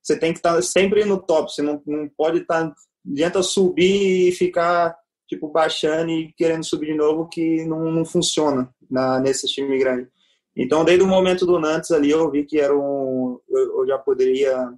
[0.02, 2.72] você tem que estar sempre no top, você não, não pode estar
[3.10, 4.94] adianta subir e ficar
[5.26, 10.08] tipo baixando e querendo subir de novo que não, não funciona na nesse time grande.
[10.56, 13.96] Então, desde o momento do Nantes ali, eu vi que era um, eu, eu já
[13.96, 14.74] poderia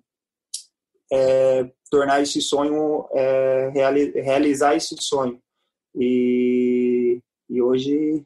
[1.11, 5.41] é, tornar esse sonho, é, reali, realizar esse sonho.
[5.95, 8.25] E, e hoje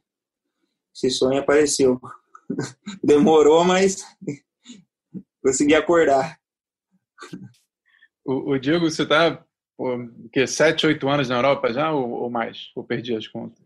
[0.94, 2.00] esse sonho apareceu.
[3.02, 4.04] Demorou, mas
[5.42, 6.38] consegui acordar.
[8.24, 9.44] O, o Diego, você está
[10.32, 12.70] que sete, oito anos na Europa já ou, ou, mais?
[12.74, 13.59] Ou perdi as contas?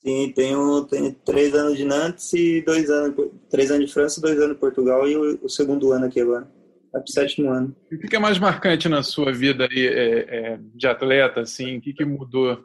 [0.00, 4.38] Sim, tenho, tenho três anos de Nantes e dois anos, três anos de França, dois
[4.38, 6.48] anos de Portugal e o, o segundo ano aqui agora.
[6.92, 7.76] Pro sétimo ano.
[7.92, 10.18] o que é mais marcante na sua vida aí, é,
[10.54, 11.76] é, de atleta, assim?
[11.76, 12.64] O que, que mudou?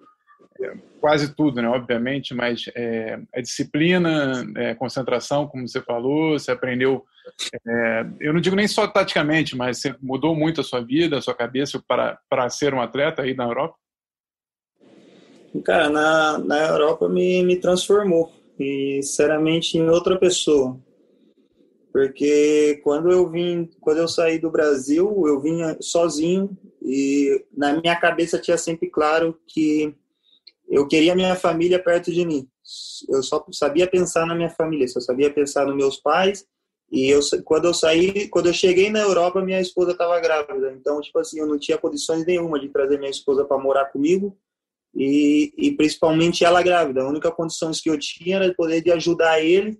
[0.62, 1.68] É, quase tudo, né?
[1.68, 7.06] Obviamente, mas é, a disciplina, é, concentração, como você falou, você aprendeu
[7.68, 11.22] é, eu não digo nem só taticamente, mas você mudou muito a sua vida, a
[11.22, 13.76] sua cabeça para, para ser um atleta aí na Europa?
[15.64, 20.80] Cara, na, na Europa me, me transformou, e sinceramente, em outra pessoa.
[21.92, 27.96] Porque quando eu vim, quando eu saí do Brasil, eu vinha sozinho e na minha
[27.98, 29.94] cabeça tinha sempre claro que
[30.72, 32.48] eu queria minha família perto de mim.
[33.10, 36.46] Eu só sabia pensar na minha família, só sabia pensar nos meus pais
[36.92, 40.74] e eu, quando eu saí, quando eu cheguei na Europa, minha esposa estava grávida.
[40.74, 44.38] Então, tipo assim, eu não tinha condições nenhuma de trazer minha esposa para morar comigo.
[44.94, 47.02] E, e principalmente ela grávida.
[47.02, 49.80] A única condição que eu tinha era poder de ajudar ele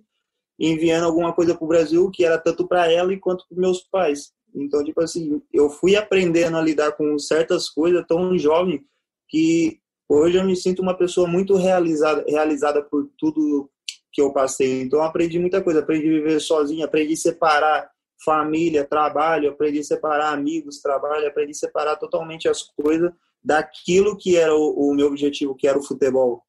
[0.58, 4.32] enviando alguma coisa para o Brasil, que era tanto para ela quanto para meus pais.
[4.54, 8.82] Então, tipo assim, eu fui aprendendo a lidar com certas coisas tão jovem
[9.28, 9.81] que
[10.14, 13.70] hoje eu me sinto uma pessoa muito realizada, realizada por tudo
[14.12, 14.82] que eu passei.
[14.82, 15.80] Então, aprendi muita coisa.
[15.80, 17.90] Aprendi a viver sozinho, aprendi a separar
[18.24, 23.10] família, trabalho, aprendi a separar amigos, trabalho, aprendi a separar totalmente as coisas
[23.42, 26.42] daquilo que era o, o meu objetivo, que era o futebol.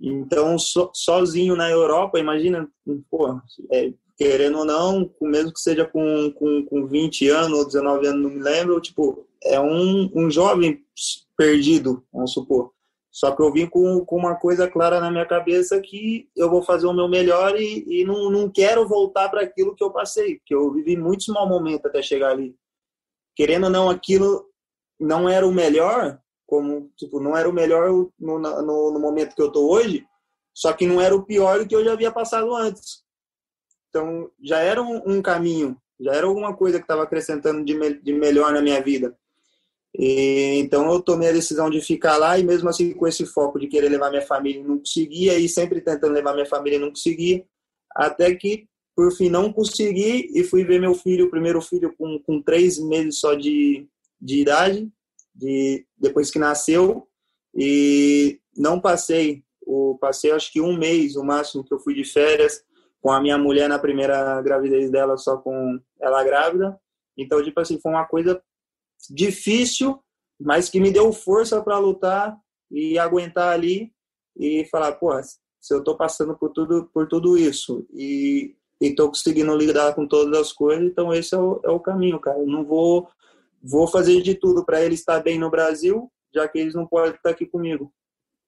[0.00, 2.68] Então, so, sozinho na Europa, imagina,
[3.10, 3.40] pô,
[3.72, 8.22] é, querendo ou não, mesmo que seja com, com, com 20 anos ou 19 anos,
[8.22, 10.82] não me lembro, tipo, é um, um jovem
[11.36, 12.72] perdido, vamos supor.
[13.16, 16.62] Só que eu vim com, com uma coisa clara na minha cabeça que eu vou
[16.62, 20.36] fazer o meu melhor e, e não, não quero voltar para aquilo que eu passei,
[20.36, 22.54] porque eu vivi muitos maus momentos até chegar ali.
[23.34, 24.46] Querendo ou não, aquilo
[25.00, 29.40] não era o melhor, como tipo, não era o melhor no, no, no momento que
[29.40, 30.06] eu tô hoje,
[30.54, 33.02] só que não era o pior do que eu já havia passado antes.
[33.88, 37.94] Então, já era um, um caminho, já era alguma coisa que estava acrescentando de, me,
[37.94, 39.16] de melhor na minha vida.
[39.98, 43.58] E, então eu tomei a decisão de ficar lá e mesmo assim com esse foco
[43.58, 47.44] de querer levar minha família não conseguia e sempre tentando levar minha família não conseguia
[47.94, 52.18] até que por fim não consegui e fui ver meu filho, o primeiro filho com,
[52.18, 53.86] com três meses só de,
[54.20, 54.90] de idade,
[55.34, 57.06] de, depois que nasceu.
[57.54, 62.04] E não passei, o, passei acho que um mês o máximo que eu fui de
[62.04, 62.62] férias
[63.00, 66.78] com a minha mulher na primeira gravidez dela só com ela grávida,
[67.16, 68.42] então tipo assim foi uma coisa
[69.10, 69.98] difícil,
[70.40, 72.36] mas que me deu força para lutar
[72.70, 73.92] e aguentar ali
[74.36, 79.56] e falar, pô, se eu estou passando por tudo, por tudo isso e estou conseguindo
[79.56, 82.38] lidar com todas as coisas, então esse é o, é o caminho, cara.
[82.38, 83.08] Eu não vou,
[83.62, 87.14] vou fazer de tudo para ele estar bem no Brasil, já que eles não podem
[87.14, 87.92] estar aqui comigo.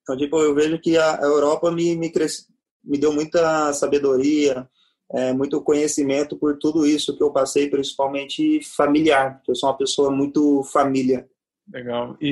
[0.02, 2.46] Então, tipo, eu vejo que a Europa me, me, cresce,
[2.84, 4.68] me deu muita sabedoria,
[5.12, 10.10] é, muito conhecimento por tudo isso que eu passei, principalmente familiar, eu sou uma pessoa
[10.10, 11.26] muito família.
[11.72, 12.16] Legal.
[12.20, 12.28] E,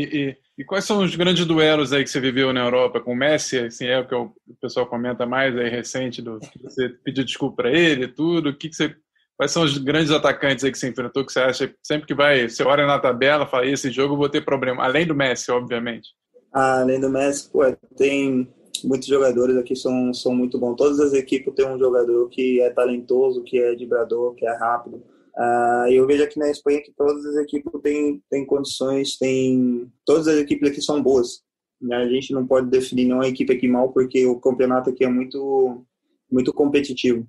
[0.58, 3.16] e, e, quais são os grandes duelos aí que você viveu na Europa com o
[3.16, 3.58] Messi?
[3.58, 7.70] Assim, é o que o pessoal comenta mais aí recente, do você pediu desculpa para
[7.70, 8.48] ele, tudo.
[8.48, 8.96] O que, que você,
[9.36, 12.48] quais são os grandes atacantes aí que você enfrentou que você acha sempre que vai,
[12.48, 16.08] você olha na tabela, fala esse jogo eu vou ter problema, além do Messi, obviamente.
[16.52, 17.60] Ah, além do Messi, pô,
[17.98, 18.48] tem
[18.84, 20.76] muitos jogadores aqui são, são muito bons.
[20.76, 25.02] Todas as equipes têm um jogador que é talentoso, que é vibrador, que é rápido.
[25.36, 30.26] Uh, eu vejo aqui na Espanha que todas as equipes têm, têm condições, têm, todas
[30.28, 31.42] as equipes aqui são boas.
[31.92, 35.84] A gente não pode definir nenhuma equipe aqui mal, porque o campeonato aqui é muito,
[36.30, 37.26] muito competitivo.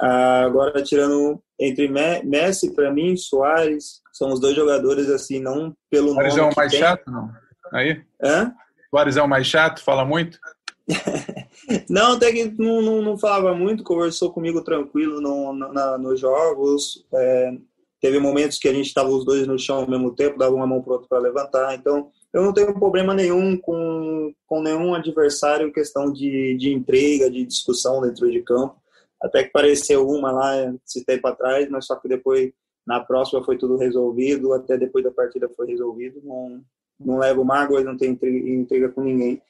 [0.00, 6.12] Uh, agora, tirando entre Messi, para mim, Soares, são os dois jogadores, assim, não pelo
[6.12, 6.48] Soares nome.
[6.48, 6.80] é o mais tem.
[6.80, 7.30] chato, não?
[7.72, 8.00] Aí?
[8.22, 8.54] Hã?
[8.90, 10.38] Soares é o mais chato, fala muito?
[11.88, 17.04] não, até que não, não, não, falava muito, conversou comigo tranquilo no, na, nos jogos.
[17.14, 17.52] É,
[18.00, 20.66] teve momentos que a gente estava os dois no chão ao mesmo tempo, dava uma
[20.66, 21.74] mão para para levantar.
[21.74, 27.44] Então, eu não tenho problema nenhum com, com nenhum adversário questão de, de entrega, de
[27.44, 28.76] discussão dentro de campo.
[29.22, 32.50] Até que pareceu uma lá, esse tempo atrás, mas só que depois,
[32.84, 34.52] na próxima, foi tudo resolvido.
[34.52, 36.20] Até depois da partida foi resolvido.
[36.24, 36.60] Não,
[36.98, 39.40] não levo mágoas, não tenho intriga, intriga com ninguém.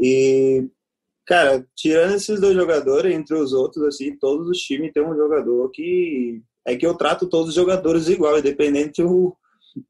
[0.00, 0.66] E,
[1.26, 5.70] cara, tirando esses dois jogadores, entre os outros, assim, todos os times têm um jogador
[5.70, 6.42] que.
[6.66, 9.34] É que eu trato todos os jogadores igual, independente o,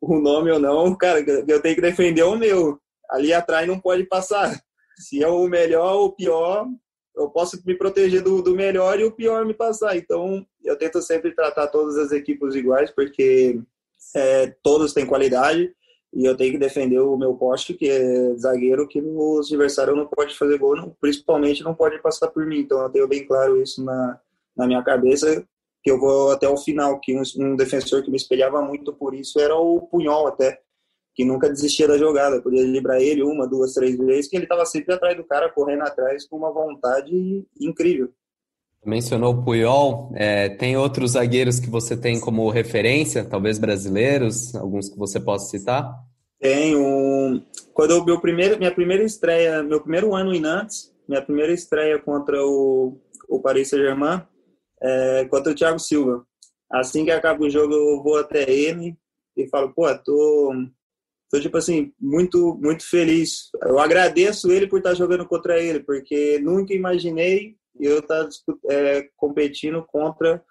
[0.01, 2.79] o nome ou não, cara, eu tenho que defender o meu.
[3.11, 4.57] Ali atrás não pode passar.
[4.97, 6.67] Se é o melhor ou o pior,
[7.17, 9.97] eu posso me proteger do, do melhor e o pior me passar.
[9.97, 13.61] Então, eu tento sempre tratar todas as equipes iguais, porque
[14.15, 15.75] é, todos têm qualidade
[16.13, 20.07] e eu tenho que defender o meu poste, que é zagueiro, que os adversários não
[20.07, 22.61] pode fazer gol, não, principalmente não pode passar por mim.
[22.61, 24.19] Então eu tenho bem claro isso na,
[24.57, 25.47] na minha cabeça,
[25.83, 29.15] que eu vou até o final, que um, um defensor que me espelhava muito por
[29.15, 30.61] isso era o Punhol até,
[31.15, 34.67] que nunca desistia da jogada, podia livrar ele uma, duas, três vezes, que ele estava
[34.67, 38.13] sempre atrás do cara, correndo atrás com uma vontade incrível.
[38.85, 44.89] Mencionou o Puyol, é, tem outros zagueiros que você tem como referência, talvez brasileiros, alguns
[44.89, 45.95] que você possa citar?
[46.39, 51.21] Tem um, quando eu, meu primeiro, minha primeira estreia, meu primeiro ano em Nantes, minha
[51.21, 54.23] primeira estreia contra o, o Paris Saint-Germain,
[54.83, 56.25] é, contra o Thiago Silva.
[56.73, 58.97] Assim que acaba o jogo, eu vou até ele
[59.37, 60.55] e falo, pô, tô,
[61.31, 63.51] tô tipo assim, muito, muito feliz.
[63.63, 68.31] Eu agradeço ele por estar jogando contra ele, porque nunca imaginei e eu estar tá,
[68.71, 70.43] é, competindo contra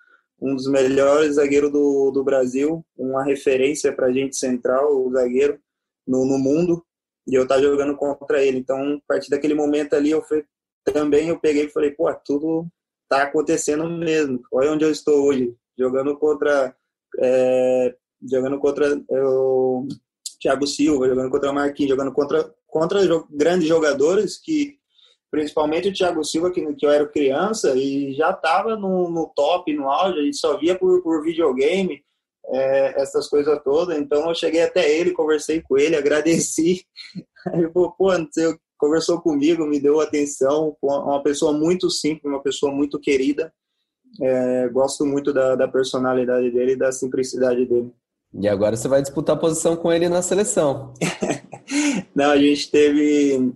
[0.41, 5.59] um dos melhores zagueiros do, do Brasil, uma referência para a gente central, o zagueiro
[6.07, 6.83] no, no mundo,
[7.27, 8.57] e eu estar tá jogando contra ele.
[8.57, 10.43] Então, a partir daquele momento ali, eu fui,
[10.85, 12.65] também eu peguei e falei, pô, tudo
[13.07, 14.41] tá acontecendo mesmo.
[14.51, 16.75] Olha onde eu estou hoje, jogando contra
[17.19, 17.95] é,
[18.29, 19.87] jogando contra o
[20.39, 22.99] Thiago Silva, jogando contra o Marquinhos, jogando contra contra
[23.31, 24.78] grandes jogadores que
[25.31, 29.73] principalmente o Thiago Silva, que, que eu era criança e já estava no, no, top,
[29.73, 32.03] no auge, a gente só via por, por videogame,
[32.47, 33.97] é, essas coisas todas.
[33.97, 36.83] Então eu cheguei até ele, conversei com ele, agradeci.
[37.53, 42.71] Ele falou, pô, você conversou comigo, me deu atenção, uma pessoa muito simples, uma pessoa
[42.71, 43.53] muito querida.
[44.21, 47.91] É, gosto muito da, da personalidade dele e da simplicidade dele.
[48.33, 50.93] E agora você vai disputar a posição com ele na seleção.
[52.15, 53.53] Não, a gente teve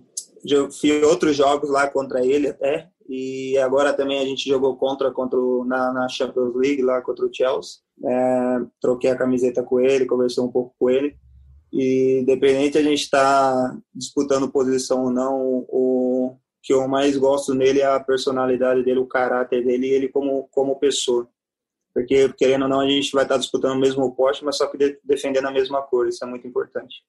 [0.70, 5.38] fiz outros jogos lá contra ele até, e agora também a gente jogou contra, contra
[5.66, 7.80] na, na, Champions League lá contra o Chelsea.
[8.02, 11.16] É, troquei a camiseta com ele, conversei um pouco com ele.
[11.72, 17.54] E independente a gente estar tá disputando posição ou não, o que eu mais gosto
[17.54, 21.28] nele é a personalidade dele, o caráter dele e ele como, como pessoa.
[21.92, 24.66] Porque, querendo ou não, a gente vai estar tá disputando o mesmo poste, mas só
[24.66, 27.04] que defendendo a mesma cor, isso é muito importante.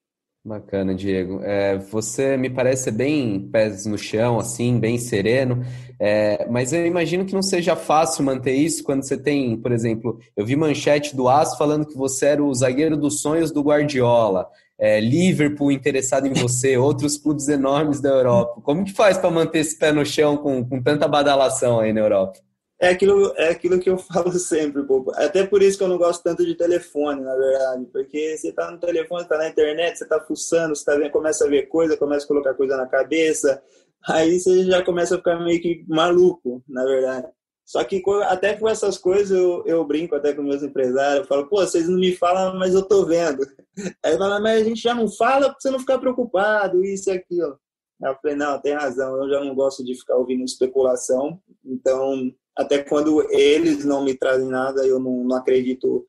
[0.46, 1.42] Bacana, Diego.
[1.44, 5.66] É, você me parece bem pés no chão, assim, bem sereno,
[6.00, 10.20] é, mas eu imagino que não seja fácil manter isso quando você tem, por exemplo,
[10.38, 14.48] eu vi manchete do Aço falando que você era o zagueiro dos sonhos do Guardiola,
[14.78, 18.62] é, Liverpool interessado em você, outros clubes enormes da Europa.
[18.62, 22.02] Como que faz para manter esse pé no chão com, com tanta badalação aí na
[22.02, 22.40] Europa?
[22.86, 25.12] É aquilo, é aquilo que eu falo sempre, pô.
[25.16, 27.86] Até por isso que eu não gosto tanto de telefone, na verdade.
[27.92, 31.46] Porque você tá no telefone, tá na internet, você tá fuçando, você tá vendo, começa
[31.46, 33.60] a ver coisa, começa a colocar coisa na cabeça.
[34.08, 37.28] Aí você já começa a ficar meio que maluco, na verdade.
[37.66, 41.48] Só que até com essas coisas eu, eu brinco até com meus empresários, eu falo,
[41.48, 43.44] pô, vocês não me falam, mas eu tô vendo.
[44.06, 47.14] Aí fala, mas a gente já não fala pra você não ficar preocupado, isso e
[47.14, 47.60] aquilo.
[48.04, 52.32] Aí eu falei, não, tem razão, eu já não gosto de ficar ouvindo especulação, então
[52.58, 56.08] até quando eles não me trazem nada, eu não, não acredito.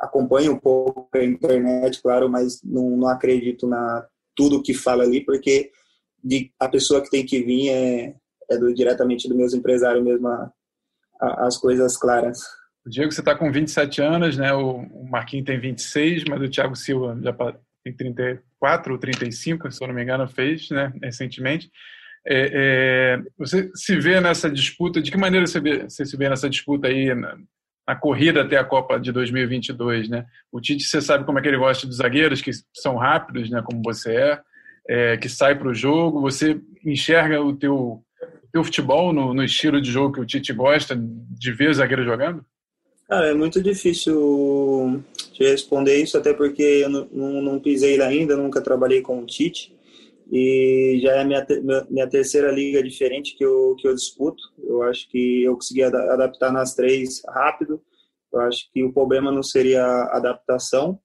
[0.00, 5.24] Acompanho um pouco a internet, claro, mas não, não acredito na tudo que fala ali,
[5.24, 5.70] porque
[6.22, 8.14] de, a pessoa que tem que vir é,
[8.50, 10.50] é do, diretamente dos meus empresários mesmo, a,
[11.20, 12.40] a, as coisas claras.
[12.86, 14.52] Diego, você está com 27 anos, né?
[14.52, 17.32] O, o Marquinhos tem 26, mas o Thiago Silva já
[17.84, 20.92] tem 34 ou 35, se eu não me engano, fez, né?
[21.02, 21.70] Recentemente.
[22.26, 26.28] É, é, você se vê nessa disputa, de que maneira você, vê, você se vê
[26.28, 27.36] nessa disputa aí na,
[27.86, 30.24] na, corrida até a Copa de 2022, né?
[30.50, 33.62] O Tite, você sabe como é que ele gosta dos zagueiros, que são rápidos, né,
[33.62, 34.40] como você é,
[34.88, 38.02] é que sai para o jogo, você enxerga o teu,
[38.50, 42.04] teu futebol no, no, estilo de jogo que o Tite gosta de ver o zagueiro
[42.04, 42.42] jogando?
[43.10, 45.04] É muito difícil
[45.34, 49.26] te responder isso, até porque eu não, não, não pisei ainda, nunca trabalhei com o
[49.26, 49.73] Tite
[50.30, 51.46] e já é minha,
[51.90, 54.42] minha terceira liga diferente que eu, que eu disputo.
[54.58, 57.80] Eu acho que eu consegui adaptar nas três rápido.
[58.32, 60.98] Eu acho que o problema não seria a adaptação,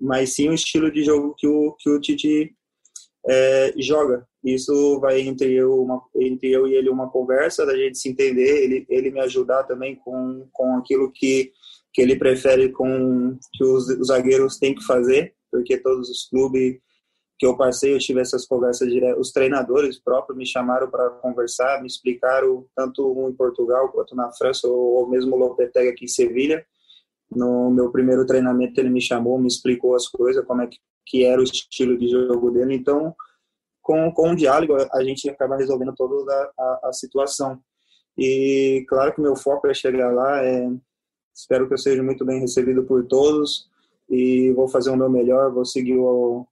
[0.00, 2.54] mas sim o estilo de jogo que o, que o Tite
[3.28, 4.26] é, joga.
[4.44, 8.64] Isso vai entre eu, uma, entre eu e ele uma conversa, da gente se entender,
[8.64, 11.52] ele, ele me ajudar também com, com aquilo que,
[11.92, 16.80] que ele prefere com que os, os zagueiros têm que fazer, porque todos os clubes
[17.42, 19.18] que eu passei, eu tive essas conversas direto.
[19.18, 24.68] Os treinadores próprios me chamaram para conversar, me explicaram, tanto em Portugal quanto na França,
[24.68, 26.64] ou mesmo o Lopetegui aqui em Sevilha.
[27.28, 31.24] No meu primeiro treinamento, ele me chamou, me explicou as coisas, como é que, que
[31.24, 32.76] era o estilo de jogo dele.
[32.76, 33.12] Então,
[33.82, 37.60] com, com o diálogo, a gente acaba resolvendo toda a, a situação.
[38.16, 40.70] E claro que meu foco é chegar lá, é,
[41.34, 43.68] espero que eu seja muito bem recebido por todos
[44.08, 46.46] e vou fazer o meu melhor, vou seguir o,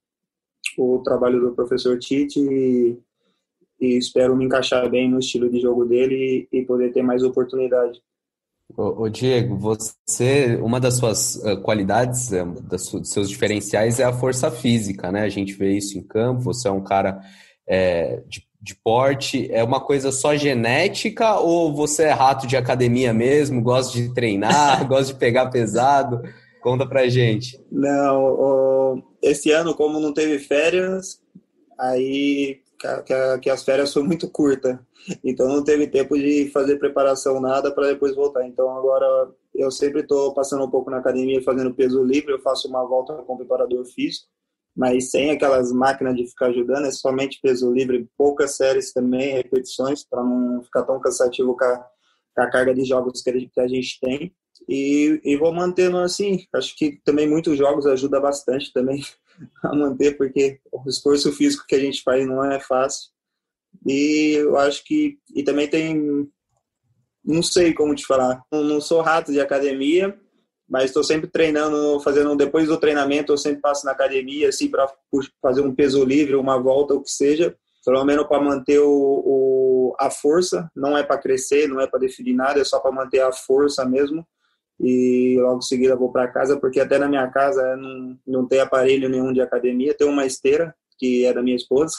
[0.77, 2.97] o trabalho do professor Tite e,
[3.79, 8.01] e, espero me encaixar bem no estilo de jogo dele e, poder ter mais oportunidade.
[8.77, 14.49] Ô, Diego, você, uma das suas uh, qualidades, um, dos seus diferenciais é a força
[14.49, 15.23] física, né?
[15.23, 16.41] A gente vê isso em campo.
[16.41, 17.21] Você é um cara
[17.67, 19.51] é, de, de porte.
[19.51, 23.61] É uma coisa só genética ou você é rato de academia mesmo?
[23.61, 26.21] Gosta de treinar, gosta de pegar pesado?
[26.61, 27.59] Conta pra gente.
[27.71, 31.21] Não, esse ano, como não teve férias,
[31.79, 32.61] aí
[33.41, 34.77] que, as férias foram muito curtas.
[35.23, 38.47] Então não teve tempo de fazer preparação nada para depois voltar.
[38.47, 42.67] Então agora eu sempre estou passando um pouco na academia fazendo peso livre, eu faço
[42.67, 44.27] uma volta com o preparador físico,
[44.75, 50.03] mas sem aquelas máquinas de ficar ajudando, é somente peso livre, poucas séries também, repetições,
[50.07, 51.77] para não ficar tão cansativo com a,
[52.35, 54.33] com a carga de jogos que a gente tem.
[54.67, 56.45] E, e vou mantendo assim.
[56.53, 59.03] Acho que também muitos jogos ajudam bastante também
[59.63, 63.09] a manter, porque o esforço físico que a gente faz não é fácil.
[63.85, 65.17] E eu acho que.
[65.35, 66.29] E também tem.
[67.23, 68.41] Não sei como te falar.
[68.51, 70.17] Não sou rato de academia,
[70.67, 72.35] mas estou sempre treinando, fazendo.
[72.35, 74.91] Depois do treinamento, eu sempre passo na academia, assim, para
[75.41, 77.55] fazer um peso livre, uma volta, o que seja.
[77.83, 80.69] Pelo menos para manter o, o, a força.
[80.75, 83.83] Não é para crescer, não é para definir nada, é só para manter a força
[83.85, 84.25] mesmo
[84.83, 88.59] e logo em seguida vou para casa, porque até na minha casa não, não tem
[88.59, 91.93] aparelho nenhum de academia, tem uma esteira, que é da minha esposa.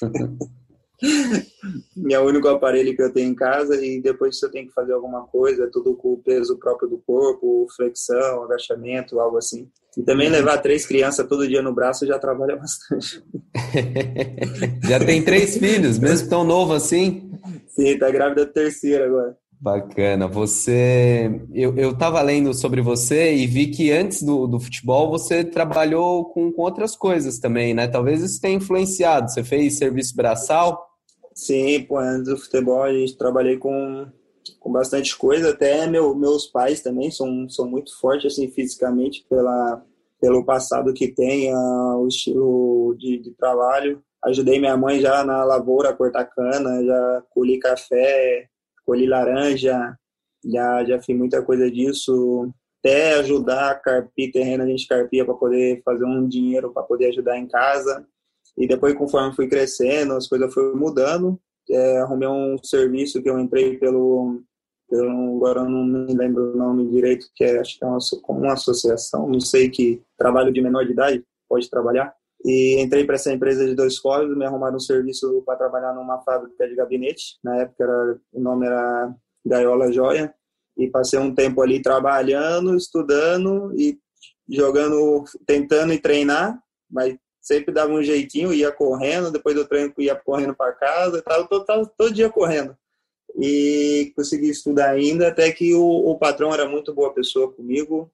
[2.10, 4.72] é o único aparelho que eu tenho em casa e depois se eu tenho que
[4.72, 9.68] fazer alguma coisa, é tudo com o peso próprio do corpo, flexão, agachamento, algo assim.
[9.96, 13.22] E também levar três crianças todo dia no braço já trabalha bastante.
[14.88, 17.30] já tem três filhos, mesmo tão novo assim?
[17.68, 19.36] Sim, tá grávida terceira agora.
[19.64, 20.28] Bacana.
[20.28, 25.42] Você, eu, eu tava lendo sobre você e vi que antes do, do futebol você
[25.42, 27.88] trabalhou com, com outras coisas também, né?
[27.88, 29.30] Talvez isso tenha influenciado.
[29.30, 30.86] Você fez serviço braçal?
[31.34, 34.06] Sim, pô, antes do futebol a gente trabalhei com,
[34.60, 35.52] com bastante coisa.
[35.52, 39.82] Até meu, meus pais também são, são muito fortes assim fisicamente pela
[40.20, 44.02] pelo passado que tem, uh, o estilo de, de trabalho.
[44.24, 48.48] Ajudei minha mãe já na lavoura a cortar cana, já colhi café,
[48.84, 49.96] colhi laranja,
[50.44, 55.34] já, já fiz muita coisa disso, até ajudar a carpir terreno, a gente carpia para
[55.34, 58.06] poder fazer um dinheiro para poder ajudar em casa.
[58.56, 61.40] E depois, conforme fui crescendo, as coisas foram mudando.
[61.70, 64.42] É, arrumei um serviço que eu entrei pelo,
[64.88, 68.52] pelo agora não me lembro o nome direito, que é, acho que é uma, uma
[68.52, 72.14] associação, não sei que trabalho de menor de idade pode trabalhar.
[72.44, 76.20] E entrei para essa empresa de dois fóruns, me arrumaram um serviço para trabalhar numa
[76.22, 77.38] fábrica de gabinete.
[77.42, 79.14] Na época era, o nome era
[79.46, 80.34] Gaiola Joia.
[80.76, 83.98] E passei um tempo ali trabalhando, estudando e
[84.48, 90.16] jogando, tentando e treinar, mas sempre dava um jeitinho, ia correndo, depois do treino ia
[90.16, 91.64] correndo para casa, tava todo,
[91.96, 92.76] todo dia correndo.
[93.36, 98.10] E consegui estudar ainda, até que o, o patrão era muito boa pessoa comigo,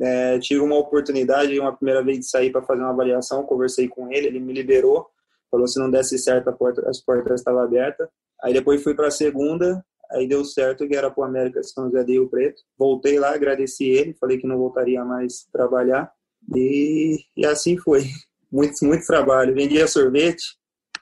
[0.00, 4.10] é, tive uma oportunidade, uma primeira vez de sair para fazer uma avaliação, conversei com
[4.10, 5.06] ele, ele me liberou,
[5.50, 8.08] falou se não desse certo, porta, as portas estavam abertas.
[8.42, 11.86] Aí depois fui para a segunda, aí deu certo que era para o América São
[11.86, 12.62] José de Rio Preto.
[12.78, 16.10] Voltei lá, agradeci ele, falei que não voltaria mais trabalhar
[16.54, 18.04] e, e assim foi.
[18.52, 19.54] Muito, muito trabalho.
[19.54, 20.42] Vendia sorvete,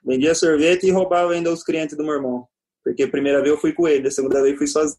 [0.05, 2.47] Vendia sorvete e roubava ainda os clientes do meu irmão.
[2.85, 4.99] Porque a primeira vez eu fui com ele, a segunda vez fui sozinho.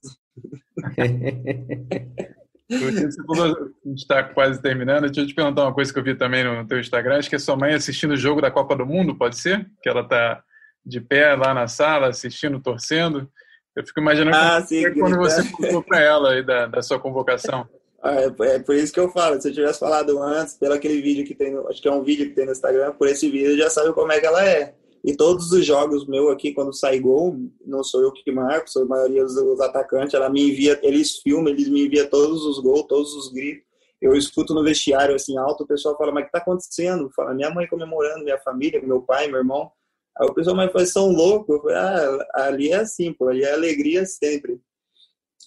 [2.71, 5.05] a gente está quase terminando.
[5.05, 7.17] Deixa eu te perguntar uma coisa que eu vi também no teu Instagram.
[7.17, 9.67] Acho que é sua mãe assistindo o jogo da Copa do Mundo, pode ser?
[9.81, 10.43] Que ela está
[10.85, 13.29] de pé lá na sala, assistindo, torcendo.
[13.75, 16.99] Eu fico imaginando ah, sim, é quando você contou para ela aí da, da sua
[16.99, 17.67] convocação.
[18.01, 21.01] Ah, é, é, por isso que eu falo, se eu tivesse falado antes, pelo aquele
[21.01, 23.29] vídeo que tem, no, acho que é um vídeo que tem no Instagram, por esse
[23.29, 24.73] vídeo já sabe como é que ela é.
[25.03, 28.83] E todos os jogos meu aqui, quando sai gol, não sou eu que marco, sou
[28.83, 32.85] a maioria dos atacantes, ela me envia, eles filmam, eles me enviam todos os gols,
[32.87, 33.63] todos os gritos.
[34.01, 37.09] Eu escuto no vestiário assim alto, o pessoal fala, mas o que tá acontecendo?
[37.15, 39.71] Fala, minha mãe comemorando, minha família, meu pai, meu irmão.
[40.17, 41.53] Aí o pessoal, mas faz são louco.
[41.53, 44.59] Eu falei, ah, ali é assim, pô, ali é alegria sempre.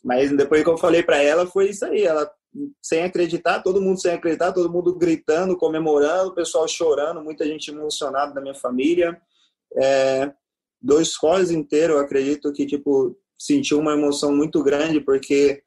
[0.05, 2.03] Mas depois que eu falei para ela, foi isso aí.
[2.03, 2.31] Ela
[2.83, 7.71] sem acreditar, todo mundo sem acreditar, todo mundo gritando, comemorando, o pessoal chorando, muita gente
[7.71, 9.21] emocionada da minha família.
[9.77, 10.33] É,
[10.81, 15.63] dois roles inteiros, eu acredito que, tipo, sentiu uma emoção muito grande, porque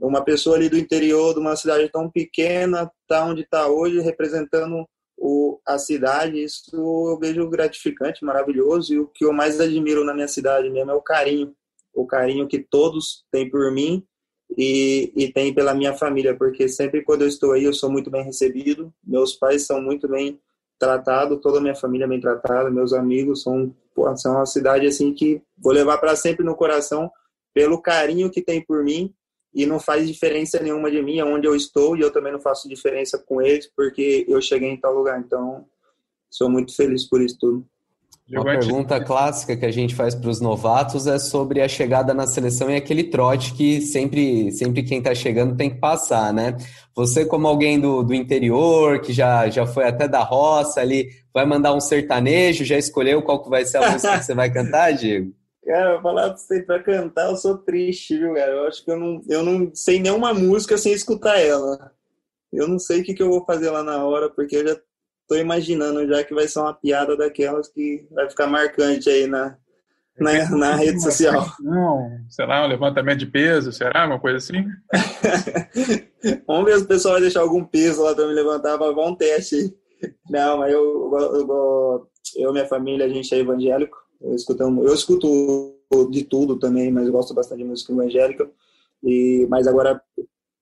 [0.00, 4.86] uma pessoa ali do interior de uma cidade tão pequena, tá onde está hoje, representando
[5.18, 10.14] o, a cidade, isso eu vejo gratificante, maravilhoso, e o que eu mais admiro na
[10.14, 11.54] minha cidade mesmo é o carinho,
[11.94, 14.02] o carinho que todos têm por mim
[14.56, 18.10] e, e tem pela minha família, porque sempre quando eu estou aí eu sou muito
[18.10, 20.40] bem recebido, meus pais são muito bem
[20.80, 23.72] tratados, toda a minha família é bem tratada, meus amigos são,
[24.16, 27.10] são uma cidade assim que vou levar para sempre no coração
[27.52, 29.14] pelo carinho que tem por mim
[29.52, 32.68] e não faz diferença nenhuma de mim onde eu estou e eu também não faço
[32.68, 35.20] diferença com eles porque eu cheguei em tal lugar.
[35.20, 35.66] Então,
[36.30, 37.66] sou muito feliz por isso tudo.
[38.30, 42.28] Uma pergunta clássica que a gente faz para os novatos é sobre a chegada na
[42.28, 46.56] seleção e aquele trote que sempre, sempre quem está chegando tem que passar, né?
[46.94, 51.44] Você, como alguém do, do interior, que já, já foi até da roça ali, vai
[51.44, 54.92] mandar um sertanejo, já escolheu qual que vai ser a música que você vai cantar,
[54.92, 55.32] Diego?
[55.64, 58.52] Cara, falar pra você, pra cantar eu sou triste, viu, cara?
[58.52, 61.92] Eu acho que eu não, eu não sei nenhuma música sem escutar ela.
[62.52, 64.76] Eu não sei o que, que eu vou fazer lá na hora, porque eu já
[65.30, 69.56] tô imaginando já que vai ser uma piada daquelas que vai ficar marcante aí na,
[70.18, 71.46] na, na rede social.
[71.60, 74.06] Não, sei lá, um levantamento de peso, será?
[74.06, 74.64] Uma coisa assim?
[76.48, 79.14] Vamos ver se o pessoal vai deixar algum peso lá para me levantar para um
[79.14, 79.74] teste aí.
[80.28, 83.96] Não, mas eu, eu, eu, minha família, a gente é evangélico.
[84.20, 85.76] Eu escuto, eu escuto
[86.10, 88.50] de tudo também, mas gosto bastante de música evangélica.
[89.00, 90.02] E, mas agora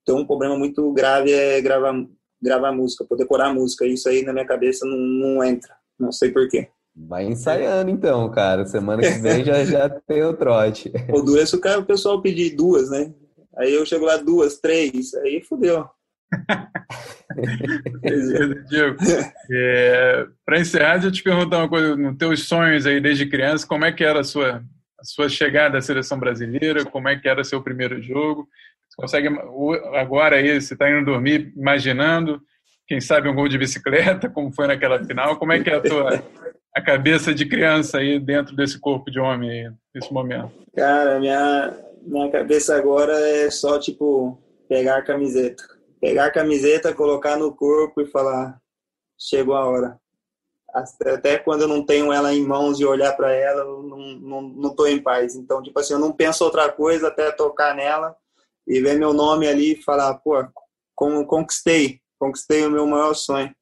[0.05, 1.95] tem um problema muito grave é gravar
[2.41, 3.87] gravar música, poder decorar música.
[3.87, 5.75] Isso aí na minha cabeça não, não entra.
[5.99, 6.69] Não sei porquê.
[6.95, 8.67] Vai ensaiando então, cara.
[8.67, 10.93] Semana que vem já, já tem o trote.
[11.13, 13.13] O duro é se o, pessoal pedir duas, né?
[13.57, 15.89] Aí eu chego lá duas, três, aí fodeu.
[18.69, 18.97] Diego,
[19.51, 21.97] é, para encerrar, deixa eu te perguntar uma coisa.
[21.97, 24.63] Nos teus sonhos aí desde criança, como é que era a sua,
[25.01, 26.85] a sua chegada à seleção brasileira?
[26.85, 28.49] Como é que era seu primeiro jogo?
[28.99, 29.29] Consegue
[29.95, 32.41] agora aí, você está indo dormir imaginando,
[32.87, 35.81] quem sabe um gol de bicicleta, como foi naquela final, como é que é a
[35.81, 36.23] tua
[36.75, 40.53] a cabeça de criança aí dentro desse corpo de homem nesse momento?
[40.77, 44.39] Cara, minha, minha cabeça agora é só, tipo,
[44.69, 45.63] pegar a camiseta.
[46.01, 48.61] Pegar a camiseta, colocar no corpo e falar,
[49.19, 49.99] chegou a hora.
[50.73, 54.43] Até quando eu não tenho ela em mãos e olhar para ela, eu não, não,
[54.43, 55.35] não tô em paz.
[55.35, 58.15] Então, tipo assim, eu não penso outra coisa até tocar nela
[58.69, 60.35] e ver meu nome ali e falar, pô,
[60.95, 63.53] conquistei, conquistei o meu maior sonho.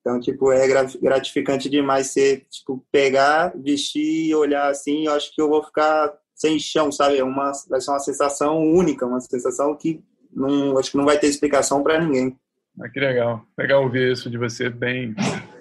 [0.00, 0.66] Então, tipo, é
[1.00, 6.12] gratificante demais você, tipo, pegar, vestir e olhar assim, eu acho que eu vou ficar
[6.34, 7.18] sem chão, sabe?
[7.18, 11.18] É uma, vai ser uma sensação única, uma sensação que não, acho que não vai
[11.18, 12.36] ter explicação para ninguém.
[12.80, 13.46] Ah, que legal.
[13.56, 15.14] Legal ouvir isso de você bem,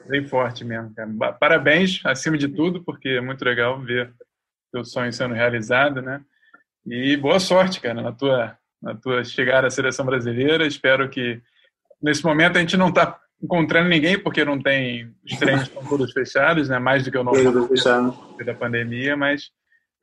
[0.07, 1.33] bem forte mesmo, cara.
[1.33, 4.11] Parabéns, acima de tudo, porque é muito legal ver
[4.71, 6.23] teu sonho sendo realizado, né?
[6.85, 10.65] E boa sorte, cara, na tua na tua chegada à seleção brasileira.
[10.65, 11.41] Espero que
[12.01, 16.11] nesse momento a gente não está encontrando ninguém porque não tem os treinos estão todos
[16.11, 16.79] fechados, né?
[16.79, 17.69] Mais do que o normal
[18.45, 19.49] da pandemia, mas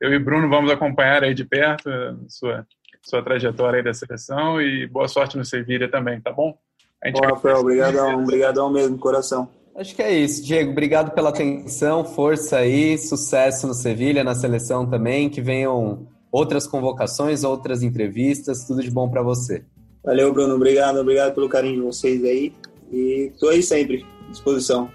[0.00, 2.66] eu e Bruno vamos acompanhar aí de perto a sua
[3.02, 6.58] sua trajetória aí da seleção e boa sorte no Sevilha também, tá bom?
[7.02, 9.48] A gente Bom, Rafael, obrigadão, obrigadão mesmo, coração.
[9.76, 10.72] Acho que é isso, Diego.
[10.72, 17.44] Obrigado pela atenção, força aí, sucesso no Sevilha, na seleção também, que venham outras convocações,
[17.44, 18.64] outras entrevistas.
[18.64, 19.62] Tudo de bom para você.
[20.04, 20.54] Valeu, Bruno.
[20.54, 22.52] Obrigado, obrigado pelo carinho de vocês aí.
[22.90, 24.90] E estou aí sempre, à disposição.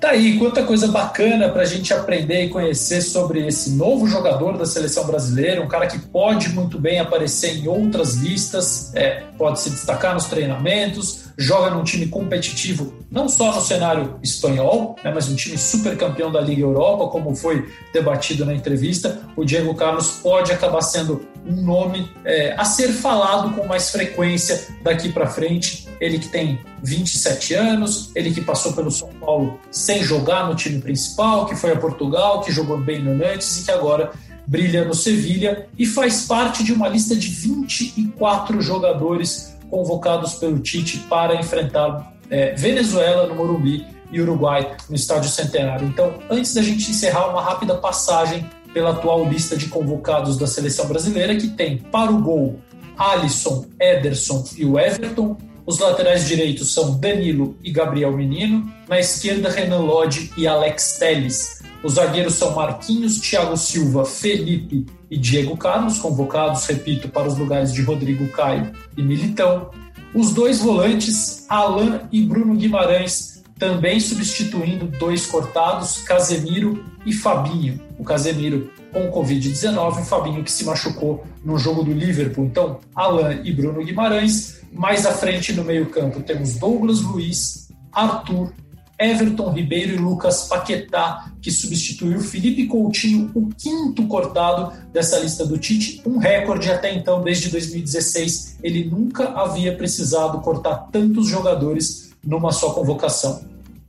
[0.00, 4.56] Tá aí, quanta coisa bacana para a gente aprender e conhecer sobre esse novo jogador
[4.56, 9.58] da seleção brasileira, um cara que pode muito bem aparecer em outras listas, é, pode
[9.58, 15.28] se destacar nos treinamentos, joga num time competitivo, não só no cenário espanhol, né, mas
[15.28, 19.22] um time super campeão da Liga Europa, como foi debatido na entrevista.
[19.34, 24.68] O Diego Carlos pode acabar sendo um nome é, a ser falado com mais frequência
[24.82, 25.88] daqui para frente.
[25.98, 30.80] Ele que tem 27 anos, ele que passou pelo São Paulo sem jogar no time
[30.80, 34.12] principal, que foi a Portugal, que jogou bem no Nantes e que agora
[34.46, 40.98] brilha no Sevilha e faz parte de uma lista de 24 jogadores convocados pelo Tite
[41.08, 45.86] para enfrentar é, Venezuela no Morumbi e Uruguai no Estádio Centenário.
[45.86, 50.86] Então, antes da gente encerrar, uma rápida passagem pela atual lista de convocados da seleção
[50.86, 52.60] brasileira, que tem para o gol
[52.96, 55.36] Alisson, Ederson e o Everton.
[55.64, 58.72] Os laterais direitos são Danilo e Gabriel Menino.
[58.88, 61.62] Na esquerda, Renan Lodge e Alex Teles.
[61.82, 67.72] Os zagueiros são Marquinhos, Thiago Silva, Felipe e Diego Carlos, convocados, repito, para os lugares
[67.72, 69.70] de Rodrigo Caio e Militão.
[70.14, 77.80] Os dois volantes, Alain e Bruno Guimarães, também substituindo dois cortados, Casemiro e Fabinho.
[77.98, 82.46] O Casemiro com Covid-19, o Fabinho que se machucou no jogo do Liverpool.
[82.46, 84.62] Então, Alain e Bruno Guimarães.
[84.72, 88.52] Mais à frente no meio-campo temos Douglas Luiz, Arthur,
[88.98, 95.56] Everton Ribeiro e Lucas Paquetá, que substituiu Felipe Coutinho, o quinto cortado dessa lista do
[95.56, 98.58] Tite, um recorde até então, desde 2016.
[98.62, 103.42] Ele nunca havia precisado cortar tantos jogadores numa só convocação.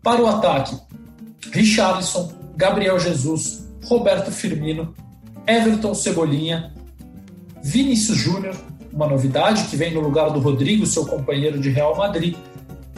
[0.04, 0.78] Para o ataque,
[1.52, 4.94] Richarlison, Gabriel Jesus, Roberto Firmino,
[5.48, 6.72] Everton Cebolinha,
[7.64, 8.56] Vinícius Júnior,
[8.94, 12.36] uma novidade que vem no lugar do Rodrigo, seu companheiro de Real Madrid,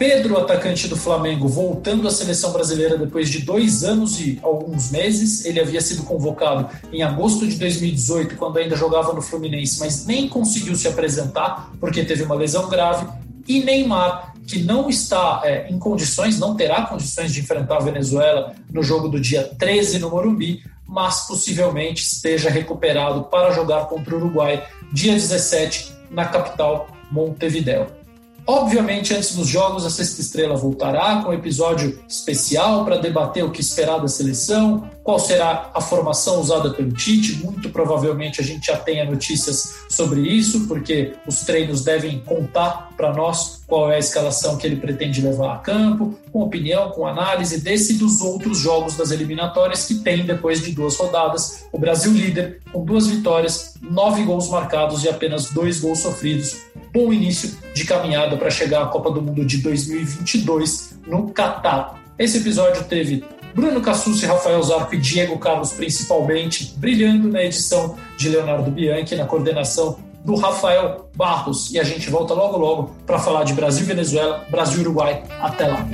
[0.01, 5.45] Pedro, atacante do Flamengo, voltando à seleção brasileira depois de dois anos e alguns meses.
[5.45, 10.27] Ele havia sido convocado em agosto de 2018, quando ainda jogava no Fluminense, mas nem
[10.27, 13.05] conseguiu se apresentar porque teve uma lesão grave.
[13.47, 18.55] E Neymar, que não está é, em condições, não terá condições de enfrentar a Venezuela
[18.71, 24.17] no jogo do dia 13 no Morumbi, mas possivelmente esteja recuperado para jogar contra o
[24.17, 28.00] Uruguai dia 17 na capital Montevideo.
[28.47, 33.51] Obviamente, antes dos jogos, a Sexta Estrela voltará com um episódio especial para debater o
[33.51, 37.43] que esperar da seleção, qual será a formação usada pelo Tite.
[37.43, 43.13] Muito provavelmente a gente já tenha notícias sobre isso, porque os treinos devem contar para
[43.13, 47.61] nós qual é a escalação que ele pretende levar a campo, com opinião, com análise
[47.61, 51.65] desse e dos outros jogos das eliminatórias que tem depois de duas rodadas.
[51.71, 57.11] O Brasil líder, com duas vitórias, nove gols marcados e apenas dois gols sofridos bom
[57.13, 61.99] início de caminhada para chegar à Copa do Mundo de 2022 no Catar.
[62.19, 63.23] Esse episódio teve
[63.53, 69.25] Bruno Cassucci, Rafael Zarco e Diego Carlos, principalmente, brilhando na edição de Leonardo Bianchi, na
[69.25, 71.71] coordenação do Rafael Barros.
[71.71, 75.23] E a gente volta logo logo para falar de Brasil Venezuela, Brasil Uruguai.
[75.39, 75.87] Até lá.